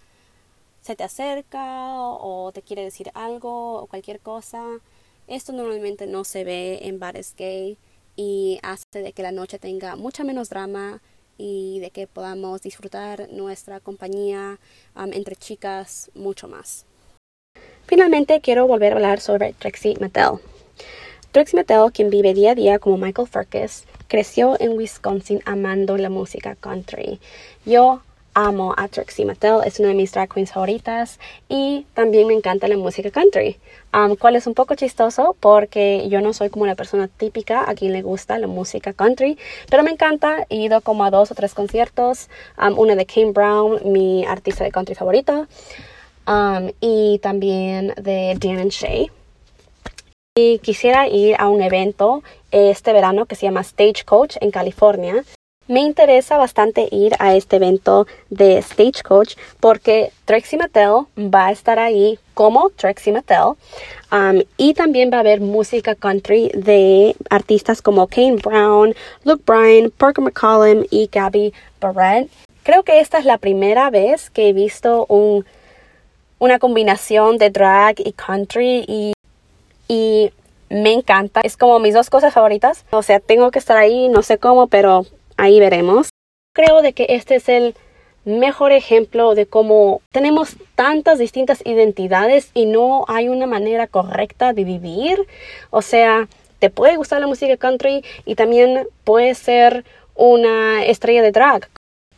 se 0.81 0.97
te 0.97 1.05
acerca 1.05 1.95
o 1.99 2.53
te 2.53 2.63
quiere 2.63 2.85
decir 2.85 3.11
algo 3.15 3.83
o 3.83 3.87
cualquier 3.87 4.21
cosa. 4.21 4.65
Esto 5.27 5.53
normalmente 5.53 6.07
no 6.07 6.25
se 6.25 6.45
ve 6.45 6.81
en 6.83 6.99
bares 6.99 7.35
gay 7.37 7.77
y 8.17 8.59
hace 8.63 8.85
de 9.03 9.13
que 9.13 9.23
la 9.23 9.33
noche 9.33 9.59
tenga 9.59 9.97
mucha 9.97 10.25
menos 10.25 10.49
drama 10.49 11.01
y 11.39 11.79
de 11.81 11.91
que 11.91 12.07
podamos 12.07 12.61
disfrutar 12.61 13.29
nuestra 13.31 13.81
compañía 13.81 14.59
entre 15.13 15.37
chicas 15.37 16.11
mucho 16.15 16.49
más. 16.49 16.85
Finalmente 17.87 18.41
quiero 18.41 18.67
volver 18.67 18.93
a 18.93 18.97
hablar 18.97 19.21
sobre 19.21 19.53
Trixie 19.55 19.97
Mattel. 20.01 20.39
Trixie 21.33 21.57
Mattel, 21.57 21.93
quien 21.93 22.11
vive 22.11 22.35
día 22.35 22.53
a 22.53 22.55
día 22.55 22.79
como 22.79 22.99
Michael 22.99 23.29
Farkas, 23.29 23.85
creció 24.09 24.61
en 24.61 24.77
Wisconsin 24.77 25.41
amando 25.45 25.97
la 25.97 26.11
música 26.11 26.57
country. 26.57 27.21
Yo 27.65 28.03
amo 28.47 28.75
a 28.77 28.89
Trixie 28.89 29.25
Mattel, 29.25 29.61
es 29.65 29.79
una 29.81 29.89
de 29.89 29.95
mis 29.95 30.13
drag 30.13 30.33
queens 30.33 30.53
favoritas 30.53 31.19
y 31.49 31.87
también 31.95 32.27
me 32.27 32.35
encanta 32.35 32.69
la 32.69 32.77
música 32.77 33.11
country, 33.11 33.59
um, 33.93 34.17
cual 34.17 34.37
es 34.37 34.47
un 34.47 34.55
poco 34.55 34.75
chistoso 34.75 35.37
porque 35.41 36.09
yo 36.09 36.21
no 36.21 36.33
soy 36.33 36.49
como 36.49 36.65
una 36.65 36.75
persona 36.75 37.09
típica 37.09 37.69
a 37.69 37.75
quien 37.75 37.93
le 37.93 38.03
gusta 38.03 38.39
la 38.39 38.47
música 38.47 38.93
country, 38.93 39.39
pero 39.69 39.83
me 39.83 39.91
encanta, 39.91 40.47
he 40.49 40.57
ido 40.57 40.81
como 40.81 41.05
a 41.05 41.11
dos 41.11 41.31
o 41.31 41.35
tres 41.35 41.55
conciertos, 41.55 42.29
um, 42.59 42.79
una 42.79 42.95
de 42.95 43.07
Kane 43.07 43.33
Brown, 43.33 43.81
mi 43.85 44.25
artista 44.25 44.65
de 44.65 44.71
country 44.71 44.95
favorito, 44.95 45.47
um, 46.27 46.71
y 46.81 47.19
también 47.19 47.95
de 47.97 48.37
Dan 48.41 48.59
and 48.59 48.71
Shay. 48.71 49.11
y 50.37 50.59
quisiera 50.61 51.09
ir 51.09 51.37
a 51.39 51.49
un 51.49 51.61
evento 51.61 52.23
este 52.51 52.93
verano 52.93 53.27
que 53.27 53.35
se 53.35 53.47
llama 53.47 53.63
Stagecoach 53.63 54.37
en 54.41 54.51
California. 54.51 55.25
Me 55.71 55.83
interesa 55.83 56.37
bastante 56.37 56.89
ir 56.91 57.15
a 57.21 57.37
este 57.37 57.55
evento 57.55 58.09
de 58.29 58.61
Stagecoach 58.61 59.37
porque 59.61 60.11
Trixie 60.25 60.59
Mattel 60.59 61.07
va 61.17 61.47
a 61.47 61.53
estar 61.53 61.79
ahí 61.79 62.19
como 62.35 62.71
Trixie 62.71 63.13
Mattel 63.13 63.55
um, 64.11 64.43
y 64.57 64.75
también 64.75 65.13
va 65.13 65.19
a 65.19 65.21
haber 65.21 65.41
música 65.41 65.95
country 65.95 66.51
de 66.57 67.15
artistas 67.31 67.83
como 67.83 68.09
Kane 68.09 68.39
Brown, 68.43 68.97
Luke 69.23 69.45
Bryan, 69.47 69.93
Parker 69.97 70.25
McCollum 70.25 70.87
y 70.91 71.07
Gabby 71.07 71.55
Barrett. 71.81 72.29
Creo 72.65 72.83
que 72.83 72.99
esta 72.99 73.19
es 73.19 73.25
la 73.25 73.39
primera 73.39 73.91
vez 73.91 74.29
que 74.29 74.49
he 74.49 74.53
visto 74.53 75.07
un, 75.09 75.47
una 76.41 76.59
combinación 76.59 77.39
de 77.39 77.51
drag 77.51 78.01
y 78.01 78.11
country 78.11 78.85
y, 78.89 79.13
y 79.87 80.33
me 80.69 80.93
encanta. 80.93 81.43
Es 81.45 81.57
como 81.57 81.79
mis 81.79 81.95
dos 81.95 82.11
cosas 82.11 82.35
favoritas. 82.35 82.85
O 82.91 83.05
sea, 83.05 83.21
tengo 83.21 83.53
que 83.53 83.61
estar 83.61 83.77
ahí, 83.77 84.09
no 84.09 84.23
sé 84.23 84.37
cómo, 84.37 84.67
pero 84.67 85.07
ahí 85.41 85.59
veremos. 85.59 86.11
Creo 86.55 86.83
de 86.83 86.93
que 86.93 87.07
este 87.11 87.37
es 87.37 87.49
el 87.49 87.75
mejor 88.25 88.73
ejemplo 88.73 89.35
de 89.35 89.47
cómo 89.47 90.03
tenemos 90.13 90.57
tantas 90.75 91.19
distintas 91.19 91.63
identidades 91.65 92.51
y 92.55 92.67
no 92.67 93.05
hay 93.09 93.29
una 93.29 93.47
manera 93.47 93.87
correcta 93.87 94.53
de 94.53 94.65
vivir. 94.65 95.27
O 95.71 95.81
sea, 95.83 96.29
te 96.59 96.71
puede 96.71 96.97
gustar 96.97 97.21
la 97.21 97.27
música 97.27 97.57
country 97.57 98.05
y 98.27 98.35
también 98.35 98.87
puede 99.05 99.35
ser 99.35 99.85
una 100.15 100.85
estrella 100.85 101.23
de 101.23 101.33
drag. 101.33 101.69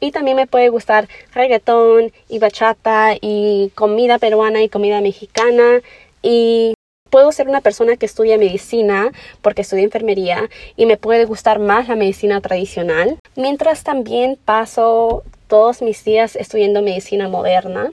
Y 0.00 0.10
también 0.10 0.36
me 0.36 0.48
puede 0.48 0.68
gustar 0.68 1.08
reggaetón 1.32 2.10
y 2.28 2.40
bachata 2.40 3.14
y 3.20 3.70
comida 3.76 4.18
peruana 4.18 4.60
y 4.62 4.68
comida 4.68 5.00
mexicana 5.00 5.80
y 6.22 6.74
puedo 7.12 7.30
ser 7.30 7.46
una 7.46 7.60
persona 7.60 7.98
que 7.98 8.06
estudia 8.06 8.38
medicina 8.38 9.12
porque 9.42 9.60
estudia 9.60 9.84
enfermería 9.84 10.48
y 10.76 10.86
me 10.86 10.96
puede 10.96 11.26
gustar 11.26 11.58
más 11.58 11.86
la 11.86 11.94
medicina 11.94 12.40
tradicional, 12.40 13.18
mientras 13.36 13.84
también 13.84 14.38
paso 14.42 15.22
todos 15.46 15.82
mis 15.82 16.02
días 16.04 16.36
estudiando 16.36 16.80
medicina 16.80 17.28
moderna. 17.28 17.90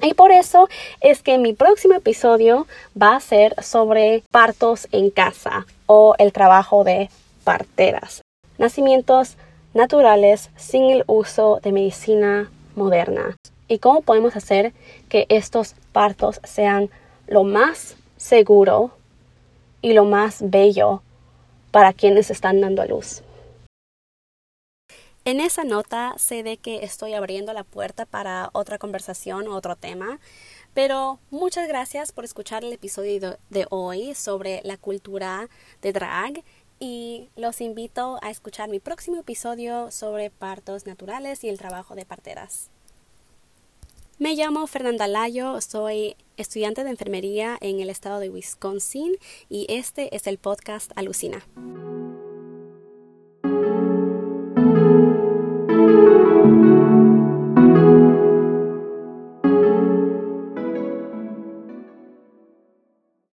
Y 0.00 0.14
por 0.14 0.30
eso 0.30 0.68
es 1.00 1.22
que 1.22 1.38
mi 1.38 1.54
próximo 1.54 1.94
episodio 1.94 2.68
va 3.00 3.16
a 3.16 3.20
ser 3.20 3.60
sobre 3.60 4.22
partos 4.30 4.86
en 4.92 5.10
casa 5.10 5.66
o 5.86 6.14
el 6.18 6.32
trabajo 6.32 6.84
de 6.84 7.10
parteras. 7.42 8.22
Nacimientos 8.58 9.38
naturales 9.74 10.50
sin 10.56 10.84
el 10.84 11.02
uso 11.08 11.58
de 11.64 11.72
medicina 11.72 12.48
moderna. 12.76 13.36
Y 13.66 13.80
cómo 13.80 14.02
podemos 14.02 14.36
hacer 14.36 14.72
que 15.08 15.26
estos 15.30 15.74
partos 15.92 16.40
sean 16.44 16.90
lo 17.26 17.42
más 17.42 17.96
seguro 18.22 18.92
y 19.82 19.94
lo 19.94 20.04
más 20.04 20.48
bello 20.48 21.02
para 21.72 21.92
quienes 21.92 22.30
están 22.30 22.60
dando 22.60 22.80
a 22.80 22.86
luz. 22.86 23.22
En 25.24 25.40
esa 25.40 25.64
nota 25.64 26.14
sé 26.18 26.42
de 26.42 26.56
que 26.56 26.84
estoy 26.84 27.14
abriendo 27.14 27.52
la 27.52 27.64
puerta 27.64 28.06
para 28.06 28.50
otra 28.52 28.78
conversación 28.78 29.48
o 29.48 29.56
otro 29.56 29.76
tema, 29.76 30.20
pero 30.72 31.18
muchas 31.30 31.66
gracias 31.66 32.12
por 32.12 32.24
escuchar 32.24 32.64
el 32.64 32.72
episodio 32.72 33.38
de 33.50 33.66
hoy 33.70 34.14
sobre 34.14 34.60
la 34.64 34.76
cultura 34.76 35.48
de 35.80 35.92
drag 35.92 36.44
y 36.78 37.28
los 37.36 37.60
invito 37.60 38.18
a 38.22 38.30
escuchar 38.30 38.68
mi 38.68 38.78
próximo 38.78 39.18
episodio 39.18 39.90
sobre 39.90 40.30
partos 40.30 40.86
naturales 40.86 41.42
y 41.44 41.48
el 41.48 41.58
trabajo 41.58 41.94
de 41.94 42.04
parteras. 42.04 42.70
Me 44.22 44.36
llamo 44.36 44.68
Fernanda 44.68 45.08
Layo, 45.08 45.60
soy 45.60 46.14
estudiante 46.36 46.84
de 46.84 46.90
enfermería 46.90 47.58
en 47.60 47.80
el 47.80 47.90
estado 47.90 48.20
de 48.20 48.30
Wisconsin 48.30 49.16
y 49.48 49.66
este 49.68 50.14
es 50.14 50.28
el 50.28 50.38
podcast 50.38 50.92
Alucina. 50.94 51.44